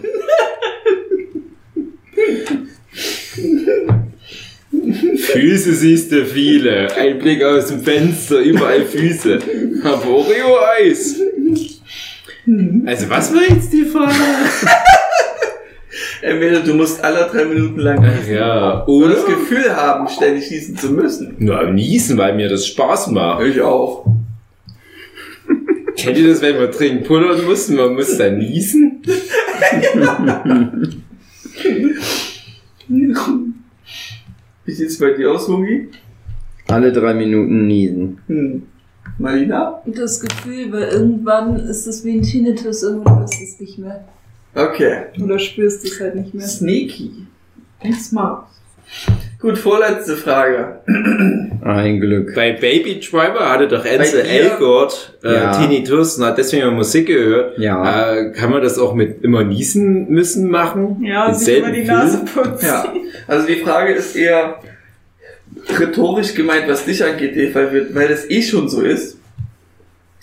Füße 5.16 5.74
siehst 5.74 6.12
du 6.12 6.26
viele. 6.26 6.94
Ein 6.94 7.18
Blick 7.18 7.42
aus 7.42 7.68
dem 7.68 7.80
Fenster, 7.80 8.38
überall 8.40 8.84
Füße. 8.84 9.38
Aber 9.82 10.06
Oreo-Eis. 10.08 11.20
Also 12.86 13.08
was 13.08 13.34
war 13.34 13.42
jetzt 13.48 13.72
die 13.72 13.84
Frage? 13.84 14.12
Entweder 16.22 16.60
du 16.60 16.74
musst 16.74 17.02
alle 17.02 17.28
drei 17.32 17.46
Minuten 17.46 17.80
lang 17.80 18.00
niesen. 18.02 18.34
Ja, 18.34 18.84
Oder 18.86 19.06
oder? 19.06 19.14
das 19.14 19.24
Gefühl 19.26 19.74
haben, 19.74 20.06
ständig 20.08 20.50
niesen 20.50 20.76
zu 20.76 20.90
müssen. 20.90 21.34
Nur 21.38 21.58
am 21.58 21.74
Niesen, 21.74 22.18
weil 22.18 22.34
mir 22.34 22.48
das 22.48 22.66
Spaß 22.66 23.08
macht. 23.08 23.42
Ich 23.46 23.60
auch. 23.60 24.04
Kennt 26.00 26.18
ihr 26.18 26.28
das, 26.28 26.40
wenn 26.40 26.56
man 26.56 26.70
dringend 26.70 27.04
pullern 27.04 27.44
muss 27.44 27.68
und 27.68 27.76
man 27.76 27.94
muss 27.94 28.16
dann 28.16 28.38
niesen? 28.38 29.02
Wie 34.64 34.72
sieht's 34.72 34.98
bei 34.98 35.12
dir 35.12 35.32
aus, 35.32 35.48
Hugi? 35.48 35.88
Alle 36.68 36.92
drei 36.92 37.14
Minuten 37.14 37.66
niesen. 37.66 38.18
Hm. 38.28 38.62
Marlina? 39.18 39.82
Das 39.86 40.20
Gefühl, 40.20 40.72
weil 40.72 40.84
irgendwann 40.84 41.56
ist 41.56 41.86
es 41.86 42.04
wie 42.04 42.12
ein 42.12 42.22
Tinnitus, 42.22 42.82
irgendwann 42.82 43.18
du 43.18 43.24
es 43.24 43.60
nicht 43.60 43.78
mehr. 43.78 44.04
Okay. 44.54 45.02
Oder 45.22 45.38
spürst 45.38 45.84
es 45.84 46.00
halt 46.00 46.16
nicht 46.16 46.32
mehr. 46.32 46.46
Sneaky. 46.46 47.26
Und 47.82 47.94
smart. 47.94 48.46
Gut, 49.40 49.56
vorletzte 49.56 50.16
Frage. 50.16 50.80
Ein 51.62 52.00
Glück. 52.00 52.34
Bei 52.34 52.52
Baby 52.52 53.00
Driver 53.00 53.50
hatte 53.50 53.68
doch 53.68 53.84
dir? 53.84 53.90
Elgort 54.24 55.18
äh, 55.24 55.32
Ja. 55.32 55.56
Tinnitus 55.58 56.18
und 56.18 56.26
hat 56.26 56.36
deswegen 56.36 56.66
mal 56.66 56.72
Musik 56.72 57.06
gehört. 57.06 57.58
Ja. 57.58 58.12
Äh, 58.12 58.32
kann 58.32 58.50
man 58.50 58.60
das 58.60 58.78
auch 58.78 58.94
mit 58.94 59.24
immer 59.24 59.42
niesen 59.42 60.10
müssen 60.10 60.50
machen? 60.50 61.02
Ja, 61.02 61.32
sich 61.32 61.56
immer 61.58 61.72
die 61.72 61.84
Nase 61.84 62.18
putzen. 62.24 62.66
Ja. 62.66 62.92
Also 63.26 63.46
die 63.46 63.56
Frage 63.56 63.94
ist 63.94 64.14
eher 64.14 64.60
rhetorisch 65.78 66.34
gemeint, 66.34 66.68
was 66.68 66.84
dich 66.84 67.02
angeht, 67.02 67.54
weil, 67.54 67.72
wir, 67.72 67.94
weil 67.94 68.08
das 68.08 68.28
eh 68.28 68.42
schon 68.42 68.68
so 68.68 68.82
ist. 68.82 69.16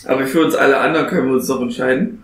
Aber 0.06 0.28
für 0.28 0.46
uns 0.46 0.54
alle 0.54 0.78
anderen 0.78 1.08
können 1.08 1.28
wir 1.28 1.34
uns 1.36 1.48
doch 1.48 1.62
entscheiden. 1.62 2.24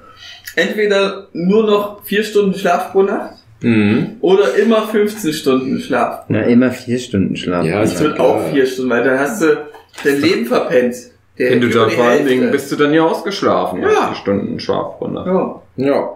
Entweder 0.55 1.27
nur 1.33 1.65
noch 1.65 2.03
vier 2.05 2.23
Stunden 2.23 2.53
Schlaf 2.57 2.91
pro 2.91 3.01
Nacht 3.01 3.42
Mhm. 3.63 4.17
oder 4.21 4.55
immer 4.55 4.83
15 4.87 5.33
Stunden 5.33 5.79
Schlaf. 5.79 6.25
Na, 6.27 6.41
immer 6.43 6.71
vier 6.71 6.99
Stunden 6.99 7.35
schlafen. 7.35 7.69
Ja, 7.69 7.83
Ich 7.83 7.99
würde 7.99 8.19
auch 8.19 8.47
vier 8.51 8.65
Stunden, 8.65 8.91
weil 8.91 9.03
dann 9.03 9.19
hast 9.19 9.41
du 9.41 9.57
dein 10.03 10.21
Leben 10.21 10.45
verpennt. 10.45 10.95
Der 11.39 11.49
Wenn 11.49 11.61
du 11.61 11.69
dann 11.69 11.89
vor 11.89 12.03
allen. 12.05 12.27
Dingen 12.27 12.51
bist 12.51 12.71
du 12.71 12.75
dann 12.75 12.93
ja 12.93 13.01
ausgeschlafen. 13.03 13.81
Ja. 13.81 13.89
vier 14.09 14.15
Stunden 14.15 14.59
Schlaf 14.59 15.01
runter. 15.01 15.25
Ja. 15.25 15.59
Ja. 15.75 16.09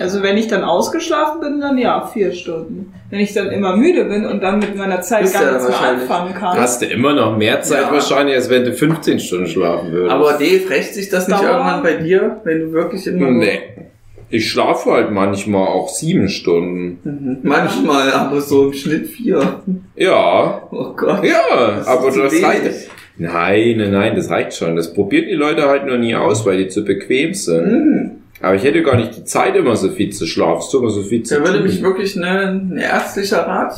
Also 0.00 0.22
wenn 0.22 0.38
ich 0.38 0.46
dann 0.48 0.64
ausgeschlafen 0.64 1.40
bin, 1.42 1.60
dann 1.60 1.76
ja, 1.76 2.06
vier 2.10 2.32
Stunden. 2.32 2.94
Wenn 3.10 3.20
ich 3.20 3.34
dann 3.34 3.50
immer 3.50 3.76
müde 3.76 4.06
bin 4.06 4.24
und 4.24 4.42
dann 4.42 4.60
mit 4.60 4.74
meiner 4.74 5.02
Zeit 5.02 5.22
Bist 5.22 5.34
gar 5.34 5.52
nichts 5.52 5.68
mehr 5.68 5.78
anfangen 5.78 6.32
kann. 6.32 6.56
Hast 6.58 6.80
du 6.80 6.86
immer 6.86 7.12
noch 7.12 7.36
mehr 7.36 7.60
Zeit 7.60 7.82
Ja. 7.82 7.92
wahrscheinlich, 7.92 8.34
als 8.34 8.48
wenn 8.48 8.64
du 8.64 8.72
15 8.72 9.20
Stunden 9.20 9.46
schlafen 9.46 9.92
würdest. 9.92 10.14
Aber 10.14 10.32
Dave, 10.32 10.70
rächt 10.70 10.94
sich 10.94 11.10
das 11.10 11.28
nicht 11.28 11.38
Dauer. 11.42 11.50
irgendwann 11.50 11.82
bei 11.82 11.92
dir, 11.96 12.40
wenn 12.44 12.60
du 12.60 12.72
wirklich 12.72 13.06
immer 13.06 13.30
nee. 13.30 13.60
Ich 14.32 14.50
schlafe 14.50 14.90
halt 14.90 15.10
manchmal 15.12 15.68
auch 15.68 15.88
sieben 15.88 16.28
Stunden. 16.28 16.98
Mhm. 17.04 17.38
Manchmal, 17.42 18.10
aber 18.12 18.40
so 18.40 18.66
im 18.66 18.72
Schnitt 18.72 19.06
vier. 19.06 19.60
Ja. 19.94 20.62
Oh 20.70 20.92
Gott. 20.96 21.22
Ja, 21.24 21.76
Das 21.76 21.86
aber 21.86 22.06
das 22.10 22.32
wenig. 22.32 22.44
reicht. 22.44 22.90
Nein, 23.18 23.76
nein, 23.76 23.90
nein, 23.92 24.16
das 24.16 24.30
reicht 24.30 24.54
schon. 24.54 24.74
Das 24.74 24.94
probieren 24.94 25.26
die 25.28 25.34
Leute 25.34 25.68
halt 25.68 25.84
nur 25.86 25.98
nie 25.98 26.14
aus, 26.16 26.44
weil 26.46 26.56
die 26.56 26.68
zu 26.68 26.82
bequem 26.84 27.34
sind. 27.34 27.66
Mhm. 27.72 28.10
Aber 28.40 28.54
ich 28.56 28.64
hätte 28.64 28.82
gar 28.82 28.96
nicht 28.96 29.16
die 29.16 29.24
Zeit, 29.24 29.54
immer 29.54 29.76
so 29.76 29.90
viel 29.90 30.10
zu 30.10 30.26
schlafen. 30.26 30.62
Tut 30.70 30.80
immer 30.80 30.90
so 30.90 31.02
viel 31.02 31.22
zu 31.22 31.34
Da 31.36 31.40
würde 31.44 31.58
tun. 31.58 31.66
mich 31.66 31.82
wirklich 31.82 32.16
ein 32.16 32.76
ärztlicher 32.76 33.46
Rat 33.46 33.74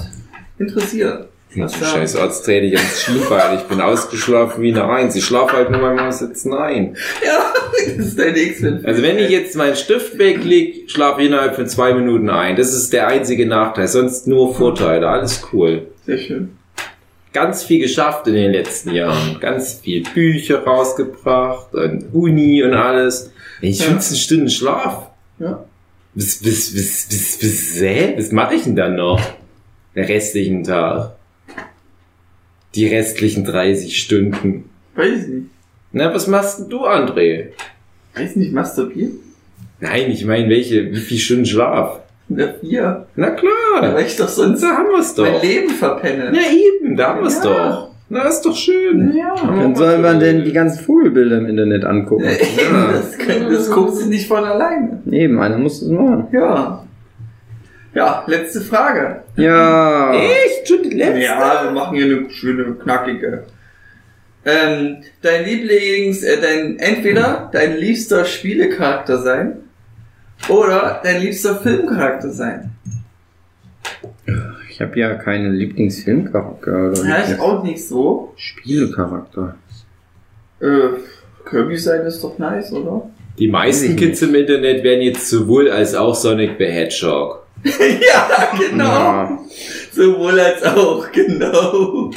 interessieren. 0.58 1.24
Was 1.56 1.78
da- 1.78 1.86
scheiß 1.86 2.16
Arzt 2.16 2.44
trete 2.46 2.66
ich 2.66 2.76
ans 2.76 3.02
Schienbein. 3.02 3.56
Ich 3.58 3.62
bin 3.64 3.80
ausgeschlafen 3.80 4.62
wie 4.62 4.72
eine 4.72 4.88
Eins. 4.88 5.14
Ich 5.14 5.24
schlafe 5.24 5.56
halt 5.56 5.70
nur 5.70 5.80
beim 5.80 6.10
Sitzen 6.10 6.52
ein. 6.54 6.96
Ja, 7.24 7.44
das 7.96 8.06
ist 8.06 8.18
dein 8.18 8.32
nächster. 8.32 8.80
Also 8.84 9.02
wenn 9.02 9.18
ich 9.18 9.30
jetzt 9.30 9.56
meinen 9.56 9.76
Stift 9.76 10.18
wegleg, 10.18 10.90
schlafe 10.90 11.22
ich 11.22 11.28
innerhalb 11.28 11.54
von 11.54 11.66
zwei 11.66 11.94
Minuten 11.94 12.30
ein. 12.30 12.56
Das 12.56 12.72
ist 12.72 12.92
der 12.92 13.08
einzige 13.08 13.46
Nachteil. 13.46 13.88
Sonst 13.88 14.26
nur 14.26 14.54
Vorteile. 14.54 15.08
Alles 15.08 15.42
cool. 15.52 15.86
Sehr 16.06 16.18
schön. 16.18 16.50
Ganz 17.32 17.64
viel 17.64 17.80
geschafft 17.80 18.26
in 18.28 18.34
den 18.34 18.52
letzten 18.52 18.92
Jahren. 18.94 19.38
Ganz 19.40 19.80
viel 19.82 20.04
Bücher 20.14 20.62
rausgebracht 20.64 21.74
und 21.74 22.12
Uni 22.12 22.62
und 22.62 22.74
alles. 22.74 23.32
Wenn 23.60 23.70
ich 23.70 23.80
Ja. 23.80 23.86
15 23.86 24.16
Stunden 24.16 24.50
Schlaf. 24.50 25.10
Ja. 25.40 25.64
Was, 26.14 26.44
was, 26.44 26.74
was, 26.76 27.08
was, 27.10 27.38
was, 27.42 27.80
hä? 27.80 28.14
was 28.16 28.30
mache 28.30 28.54
ich 28.54 28.62
denn 28.64 28.76
dann 28.76 28.94
noch? 28.94 29.20
Den 29.96 30.04
restlichen 30.04 30.62
Tag. 30.62 31.16
Die 32.76 32.86
restlichen 32.86 33.44
30 33.44 34.00
Stunden. 34.00 34.70
Weiß 34.94 35.22
ich 35.22 35.28
nicht. 35.28 35.46
Na, 35.94 36.12
was 36.12 36.26
machst 36.26 36.58
denn 36.58 36.68
du, 36.68 36.84
André? 36.86 37.50
Weiß 38.16 38.34
nicht, 38.36 38.52
masturbieren? 38.52 39.12
Nein, 39.80 40.10
ich 40.10 40.24
meine, 40.24 40.48
welche, 40.48 40.90
wie 40.92 40.96
viel 40.98 41.18
Stunden 41.18 41.46
Schlaf? 41.46 42.00
Eine 42.28 42.54
vier. 42.60 43.06
Na 43.16 43.30
klar. 43.30 43.94
Weil 43.94 44.06
ich 44.06 44.16
doch 44.16 44.28
sonst 44.28 44.62
Da 44.62 44.68
haben 44.68 44.88
wir's 44.88 45.16
mein 45.16 45.32
doch. 45.34 45.42
Leben 45.42 45.70
verpenne. 45.70 46.32
Ja, 46.34 46.42
eben, 46.50 46.96
da 46.96 47.08
haben 47.08 47.22
wir's 47.22 47.42
Ja. 47.44 47.68
doch. 47.68 47.90
Na, 48.08 48.22
ist 48.28 48.42
doch 48.42 48.56
schön. 48.56 49.14
Ja. 49.16 49.34
Dann 49.36 49.74
soll 49.76 49.98
man 49.98 50.18
denn 50.20 50.44
die 50.44 50.52
ganzen 50.52 50.84
Vogelbilder 50.84 51.38
im 51.38 51.46
Internet 51.46 51.84
angucken. 51.84 52.24
Das, 52.92 53.18
kann, 53.18 53.52
das 53.52 53.70
guckt 53.70 53.94
sich 53.94 54.06
nicht 54.06 54.26
von 54.28 54.44
alleine. 54.44 55.00
Eben, 55.10 55.40
einer 55.40 55.58
muss 55.58 55.80
das 55.80 55.88
machen. 55.90 56.26
Ja. 56.32 56.84
Ja, 57.94 58.24
letzte 58.26 58.60
Frage. 58.60 59.22
Ja. 59.36 60.12
Echt? 60.14 60.66
Schon 60.68 60.82
die 60.82 60.90
letzte? 60.96 61.20
Ja, 61.20 61.60
wir 61.64 61.70
machen 61.70 61.96
hier 61.96 62.04
eine 62.06 62.30
schöne, 62.30 62.74
knackige. 62.74 63.44
Ähm, 64.46 64.98
dein 65.22 65.44
Lieblings, 65.44 66.22
äh, 66.22 66.40
dein, 66.40 66.78
entweder 66.78 67.48
dein 67.52 67.76
liebster 67.78 68.24
Spielecharakter 68.24 69.22
sein 69.22 69.56
oder 70.48 71.00
dein 71.02 71.22
liebster 71.22 71.56
Filmcharakter 71.56 72.30
sein. 72.30 72.70
Ich 74.70 74.80
habe 74.80 74.98
ja 74.98 75.14
keine 75.14 75.50
Lieblingsfilmcharakter 75.50 76.90
oder 76.90 77.04
Ja, 77.04 77.24
ich 77.26 77.38
auch 77.38 77.62
nicht 77.62 77.86
so. 77.86 78.34
Spielecharakter. 78.36 79.56
Äh, 80.60 80.88
Kirby 81.48 81.78
sein 81.78 82.04
ist 82.06 82.22
doch 82.22 82.38
nice, 82.38 82.72
oder? 82.72 83.10
Die 83.38 83.48
meisten 83.48 83.96
Kids 83.96 84.22
im 84.22 84.34
Internet 84.34 84.84
werden 84.84 85.02
jetzt 85.02 85.28
sowohl 85.28 85.70
als 85.70 85.94
auch 85.94 86.14
Sonic 86.14 86.52
the 86.58 86.66
Hedgehog. 86.66 87.46
ja, 87.64 88.52
genau. 88.58 88.84
Ja. 88.84 89.38
Sowohl 89.92 90.38
als 90.38 90.62
auch, 90.62 91.06
genau. 91.12 92.10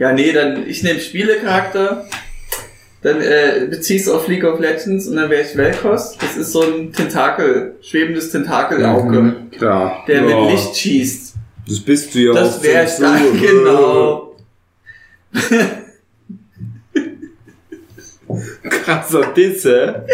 Ja, 0.00 0.12
nee, 0.12 0.32
dann 0.32 0.68
ich 0.68 0.82
nehme 0.82 0.98
Spielecharakter, 0.98 2.06
dann 3.02 3.20
äh, 3.20 3.66
beziehst 3.70 4.08
du 4.08 4.14
auf 4.14 4.26
League 4.28 4.44
of 4.44 4.58
Legends 4.58 5.06
und 5.06 5.16
dann 5.16 5.30
wäre 5.30 5.42
ich 5.42 5.56
Velkos. 5.56 6.16
Das 6.18 6.36
ist 6.36 6.50
so 6.52 6.62
ein 6.62 6.92
Tentakel, 6.92 7.76
schwebendes 7.82 8.30
Tentakelauge, 8.32 9.20
Mhm, 9.20 9.50
Klar. 9.52 10.04
der 10.08 10.24
Ja. 10.26 10.40
mit 10.42 10.50
Licht 10.52 10.76
schießt. 10.76 11.34
Das 11.68 11.78
bist 11.80 12.14
du 12.14 12.18
ja 12.18 12.32
Das 12.32 12.58
auch 12.58 12.62
wäre 12.64 12.84
ich 12.84 12.90
so- 12.90 13.02
dann, 13.04 13.40
genau. 13.40 14.36
Krasser 18.84 19.32
Disse. 19.36 20.06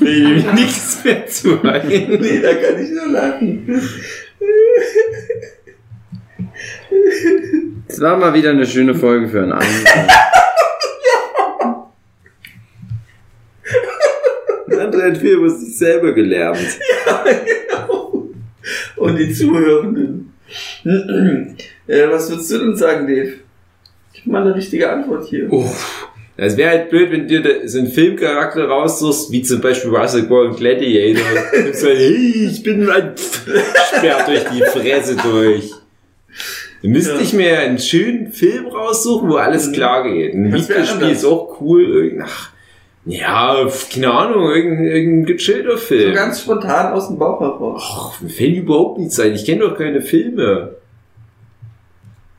Will 0.00 0.38
ich 0.38 0.52
nichts 0.52 1.04
mehr 1.04 1.26
zu. 1.26 1.48
Nee, 1.62 2.40
da 2.42 2.54
kann 2.54 2.82
ich 2.82 2.90
nur 2.90 3.06
lachen. 3.08 3.80
Es 7.96 8.02
war 8.02 8.14
mal 8.18 8.34
wieder 8.34 8.50
eine 8.50 8.66
schöne 8.66 8.94
Folge 8.94 9.26
für 9.26 9.42
einen 9.42 9.52
Abend. 9.52 9.70
Andere 14.78 15.02
hat 15.04 15.16
viel 15.16 15.30
über 15.30 15.48
sich 15.48 15.78
selber 15.78 16.12
gelernt. 16.12 16.58
Und 18.96 19.16
die 19.16 19.32
Zuhörenden. 19.32 20.34
äh, 20.84 22.06
was 22.10 22.28
würdest 22.28 22.50
du 22.50 22.58
denn 22.58 22.76
sagen, 22.76 23.06
Dave? 23.06 23.32
Gib 24.12 24.26
mal 24.26 24.42
eine 24.42 24.54
richtige 24.54 24.90
Antwort 24.90 25.24
hier. 25.28 25.50
Uff. 25.50 26.10
Es 26.36 26.54
wäre 26.58 26.72
halt 26.72 26.90
blöd, 26.90 27.10
wenn 27.12 27.26
du 27.26 27.66
so 27.66 27.78
einen 27.78 27.88
Filmcharakter 27.88 28.68
raussuchst, 28.68 29.32
wie 29.32 29.40
zum 29.40 29.62
Beispiel 29.62 29.88
Russell 29.90 30.26
Crowe 30.26 30.54
Gladiator. 30.54 31.24
Und 31.64 31.74
so, 31.74 31.86
hey, 31.86 32.50
ich 32.52 32.62
bin 32.62 32.90
ein 32.90 33.14
sperrt 33.16 34.28
durch 34.28 34.44
die 34.52 34.60
Fresse 34.64 35.16
durch. 35.16 35.72
Du 36.82 36.88
müsst 36.88 37.08
Ja. 37.10 37.16
nicht 37.18 37.32
mehr 37.32 37.60
einen 37.60 37.78
schönen 37.78 38.32
Film 38.32 38.66
raussuchen, 38.66 39.28
wo 39.30 39.36
alles 39.36 39.68
Mhm. 39.68 39.72
klar 39.72 40.02
geht. 40.04 40.34
Ein 40.34 40.52
Videospiel 40.52 41.08
ist 41.10 41.24
auch 41.24 41.60
cool. 41.60 42.22
Ach, 42.24 42.50
ja, 43.06 43.66
keine 43.92 44.10
Ahnung, 44.12 44.48
irgendein, 44.50 44.84
irgendein 44.86 45.36
gechillter 45.36 45.72
So 45.72 45.76
Film. 45.78 46.14
ganz 46.14 46.42
spontan 46.42 46.92
aus 46.92 47.08
dem 47.08 47.18
Bauch 47.18 47.40
heraus. 47.40 47.82
Ach, 48.16 48.20
mir 48.20 48.28
fällt 48.30 48.56
überhaupt 48.56 48.98
nichts 48.98 49.18
ein. 49.20 49.32
Ich 49.34 49.44
kenne 49.46 49.60
doch 49.60 49.76
keine 49.78 50.02
Filme. 50.02 50.76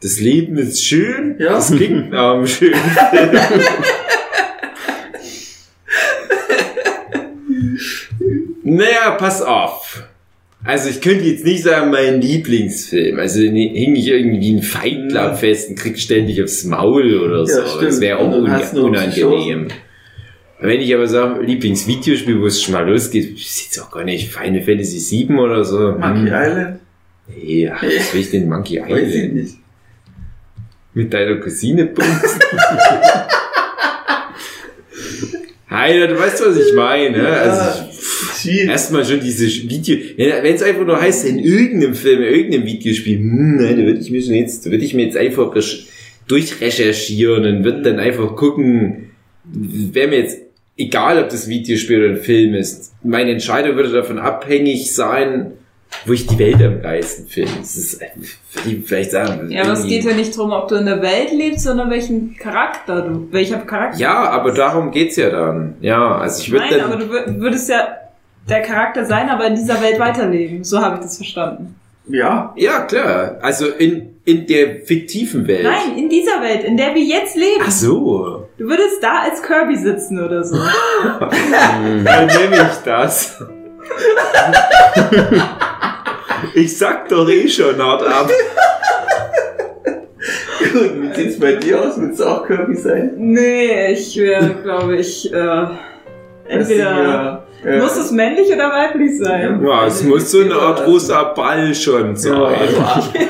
Das 0.01 0.19
Leben 0.19 0.57
ist 0.57 0.83
schön. 0.83 1.35
Ja. 1.39 1.53
Das 1.53 1.71
klingt 1.71 2.11
nach 2.11 2.33
einem 2.35 2.47
schönen 2.47 2.75
Film. 2.75 3.29
naja, 8.63 9.11
pass 9.17 9.41
auf. 9.41 10.03
Also 10.67 10.89
ich 10.89 10.99
könnte 11.01 11.23
jetzt 11.23 11.45
nicht 11.45 11.63
sagen, 11.63 11.91
mein 11.91 12.19
Lieblingsfilm. 12.21 13.17
Also 13.19 13.39
hing 13.39 13.95
ich 13.95 14.07
irgendwie 14.07 14.53
ein 14.53 14.61
Fight 14.61 15.09
Club 15.09 15.37
fest 15.37 15.69
und 15.69 15.79
krieg 15.79 15.97
ständig 15.99 16.43
aufs 16.43 16.63
Maul 16.65 17.17
oder 17.19 17.45
so. 17.45 17.65
stimmt. 17.65 17.83
das 17.83 18.01
wäre 18.01 18.19
auch 18.19 18.31
un 18.33 18.51
unangenehm. 18.83 19.67
Wenn 20.59 20.81
ich 20.81 20.93
aber 20.93 21.07
sage, 21.07 21.41
Lieblingsvideospiel, 21.43 22.41
wo 22.41 22.47
es 22.47 22.61
schon 22.61 22.73
mal 22.73 22.89
losgeht, 22.89 23.37
ist 23.39 23.63
jetzt 23.65 23.79
auch 23.79 23.91
gar 23.91 24.03
nicht 24.03 24.33
Final 24.33 24.61
Fantasy 24.61 24.99
7 24.99 25.37
oder 25.39 25.63
so. 25.63 25.91
Monkey 25.91 26.19
Hm. 26.19 26.27
Island? 26.33 26.79
Nee, 27.27 27.69
ach, 27.69 27.83
was 27.83 28.13
will 28.13 28.21
ich 28.21 28.31
denn 28.31 28.49
Monkey 28.49 28.79
Weiß 28.81 29.07
ich 29.07 29.15
Island? 29.15 29.35
nicht. 29.35 29.55
Mit 30.95 31.13
deiner 31.13 31.35
Cousine 31.35 31.85
bumsen? 31.85 32.39
Heiner, 35.69 36.07
du 36.07 36.17
weißt, 36.17 36.45
was 36.45 36.57
ich 36.57 36.73
meine. 36.73 37.17
ne? 37.17 37.27
Also, 37.29 37.86
Shit. 38.51 38.69
erstmal 38.69 39.05
schon 39.05 39.19
diese 39.19 39.45
Video, 39.69 39.97
wenn 40.17 40.55
es 40.55 40.61
einfach 40.63 40.85
nur 40.85 40.99
heißt, 40.99 41.25
in 41.25 41.39
irgendeinem 41.39 41.93
Film, 41.95 42.21
in 42.21 42.33
irgendeinem 42.33 42.65
Videospiel, 42.65 43.17
hm, 43.17 43.55
nein, 43.57 43.77
da 43.77 43.83
würde 43.85 43.99
ich 43.99 44.11
mir 44.11 44.21
schon 44.21 44.33
jetzt, 44.35 44.65
würde 44.69 44.83
ich 44.83 44.93
mir 44.93 45.05
jetzt 45.05 45.17
einfach 45.17 45.53
durchrecherchieren 46.27 47.45
und 47.45 47.63
würde 47.63 47.81
dann 47.83 47.99
einfach 47.99 48.35
gucken, 48.35 49.11
wäre 49.43 50.07
mir 50.09 50.19
jetzt 50.19 50.39
egal, 50.77 51.21
ob 51.23 51.29
das 51.29 51.47
Videospiel 51.47 51.99
oder 51.99 52.09
ein 52.15 52.21
Film 52.21 52.53
ist. 52.53 52.93
Meine 53.03 53.31
Entscheidung 53.31 53.75
würde 53.75 53.91
davon 53.91 54.19
abhängig 54.19 54.93
sein, 54.93 55.53
wo 56.05 56.11
ich 56.13 56.27
die 56.27 56.37
Welt 56.37 56.61
am 56.61 56.81
geilsten 56.81 57.27
finde. 57.27 57.51
Das 57.59 57.75
ist, 57.77 58.01
vielleicht 58.85 59.11
sagen. 59.11 59.49
Ja, 59.49 59.63
aber 59.63 59.73
es 59.73 59.87
geht 59.87 60.03
ja 60.03 60.13
nicht 60.13 60.35
darum, 60.37 60.51
ob 60.51 60.67
du 60.67 60.75
in 60.75 60.85
der 60.85 61.01
Welt 61.01 61.31
lebst, 61.31 61.63
sondern 61.63 61.89
welchen 61.89 62.35
Charakter 62.35 63.01
du, 63.03 63.27
welcher 63.31 63.59
Charakter. 63.59 63.97
Ja, 63.97 64.29
aber 64.29 64.51
darum 64.51 64.91
geht's 64.91 65.15
ja 65.15 65.29
dann. 65.29 65.75
Ja, 65.81 66.17
also 66.17 66.41
ich 66.41 66.51
würde 66.51 66.65
Nein, 66.69 66.79
dann. 66.79 66.91
aber 66.91 67.03
du 67.03 67.05
wür- 67.11 67.39
würdest 67.39 67.69
ja 67.69 67.87
der 68.49 68.61
Charakter 68.61 69.05
sein, 69.05 69.29
aber 69.29 69.47
in 69.47 69.55
dieser 69.55 69.81
Welt 69.81 69.99
weiterleben. 69.99 70.63
So 70.63 70.81
habe 70.81 70.95
ich 70.95 71.01
das 71.01 71.17
verstanden. 71.17 71.75
Ja. 72.09 72.53
ja, 72.55 72.81
klar. 72.81 73.37
Also 73.41 73.67
in, 73.67 74.19
in 74.23 74.47
der 74.47 74.81
fiktiven 74.85 75.45
Welt. 75.47 75.63
Nein, 75.63 75.97
in 75.97 76.09
dieser 76.09 76.41
Welt, 76.41 76.63
in 76.63 76.77
der 76.77 76.95
wir 76.95 77.03
jetzt 77.03 77.35
leben. 77.35 77.63
Ach 77.65 77.71
so. 77.71 78.47
Du 78.57 78.65
würdest 78.65 79.03
da 79.03 79.23
als 79.23 79.43
Kirby 79.43 79.75
sitzen 79.75 80.23
oder 80.23 80.43
so. 80.43 80.55
Dann 81.03 82.27
nehme 82.27 82.55
ich 82.55 82.77
das. 82.85 83.35
ich 86.55 86.77
sag 86.77 87.09
doch 87.09 87.27
eh 87.29 87.47
schon 87.47 87.77
hart 87.77 88.07
ab. 88.07 88.29
Gut, 90.73 91.01
wie 91.01 91.13
sieht's 91.13 91.39
bei 91.39 91.53
dir 91.53 91.81
aus? 91.81 91.99
Willst 91.99 92.19
du 92.19 92.25
auch 92.25 92.45
Kirby 92.45 92.75
sein? 92.75 93.13
nee, 93.17 93.91
ich 93.91 94.17
wäre, 94.17 94.55
glaube 94.63 94.97
ich, 94.97 95.31
äh, 95.31 95.65
entweder 96.47 97.46
äh, 97.65 97.79
muss 97.79 97.97
es 97.97 98.11
männlich 98.11 98.47
oder 98.53 98.69
weiblich 98.69 99.17
sein. 99.17 99.61
Ja, 99.65 99.85
es 99.87 100.03
muss 100.03 100.31
so 100.31 100.41
eine 100.41 100.55
Art 100.55 100.85
rosa 100.85 101.23
Ball 101.33 101.73
schon 101.73 102.09
Ja, 102.09 102.15
sein. 102.15 102.35
also, 102.35 102.81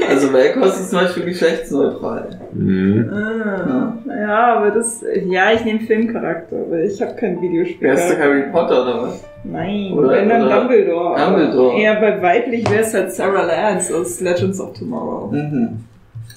also 0.10 0.34
Velkos 0.34 0.80
ist 0.80 0.90
zum 0.92 1.00
Beispiel 1.00 1.26
geschlechtsneutral. 1.26 2.40
Mhm. 2.54 3.10
Ah, 3.14 3.94
ja, 4.20 4.56
aber 4.58 4.72
das, 4.72 5.04
ja, 5.26 5.52
ich 5.54 5.64
nehme 5.66 5.80
Filmcharakter, 5.82 6.58
weil 6.70 6.86
ich 6.86 7.02
habe 7.02 7.16
kein 7.16 7.42
Videospiel. 7.42 7.88
Wärst 7.88 8.12
du 8.14 8.18
Harry 8.20 8.44
Potter 8.52 8.82
oder 8.84 9.02
was? 9.04 9.24
Nein, 9.44 9.94
Oder- 9.94 10.10
wenn 10.10 10.30
dann 10.30 10.46
oder 10.46 10.60
Dumbledore. 10.60 11.18
Dumbledore. 11.20 11.82
Ja, 11.82 11.94
bei 12.00 12.22
weiblich 12.22 12.70
wäre 12.70 12.82
es 12.82 12.94
halt 12.94 13.12
Sarah 13.14 13.44
Lance 13.44 13.96
aus 13.96 14.20
Legends 14.20 14.60
of 14.60 14.74
Tomorrow. 14.78 15.32
Mhm. 15.32 15.86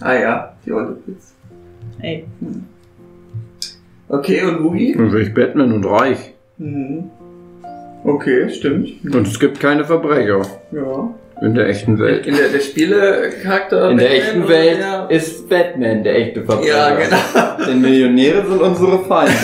Ah 0.00 0.14
ja, 0.14 0.52
die 0.64 0.72
Olle 0.72 0.96
Pizza. 1.04 1.32
Ey. 2.00 2.24
Okay, 4.08 4.42
und 4.44 4.60
Mugi? 4.60 4.96
Also 4.98 5.18
ich 5.18 5.32
Batman 5.34 5.72
und 5.72 5.84
reich. 5.84 6.34
Mhm. 6.58 7.10
Okay, 8.04 8.48
stimmt. 8.50 8.90
Und 9.14 9.26
es 9.26 9.38
gibt 9.38 9.60
keine 9.60 9.84
Verbrecher 9.84 10.40
Ja. 10.72 11.14
in 11.42 11.54
der 11.54 11.68
echten 11.68 11.98
Welt. 11.98 12.26
In 12.26 12.34
der, 12.36 12.48
der 12.48 12.60
Spielecharakter. 12.60 13.90
In 13.90 13.98
der 13.98 14.10
echten 14.12 14.48
Welt 14.48 14.78
der- 14.80 15.10
ist 15.10 15.48
Batman 15.48 16.02
der 16.02 16.16
echte 16.16 16.42
Verbrecher. 16.44 16.68
Ja, 16.68 16.94
genau. 16.94 17.66
Denn 17.66 17.80
Millionäre 17.80 18.46
sind 18.48 18.60
unsere 18.60 19.04
Feinde. 19.04 19.34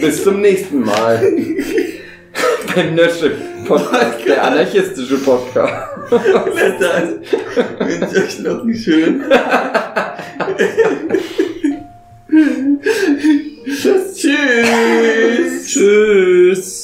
Bis 0.00 0.24
zum 0.24 0.40
nächsten 0.40 0.80
Mal. 0.80 1.20
Beim 2.74 2.94
Nösche 2.94 3.32
Podcast, 3.66 4.24
der 4.26 4.44
anarchistische 4.44 5.18
Podcast. 5.18 5.88
Wünsche 6.10 8.06
ich 8.16 8.22
euch 8.22 8.38
noch 8.40 8.62
einen 8.62 8.74
schönen. 8.74 9.24
Tschüss. 15.66 16.79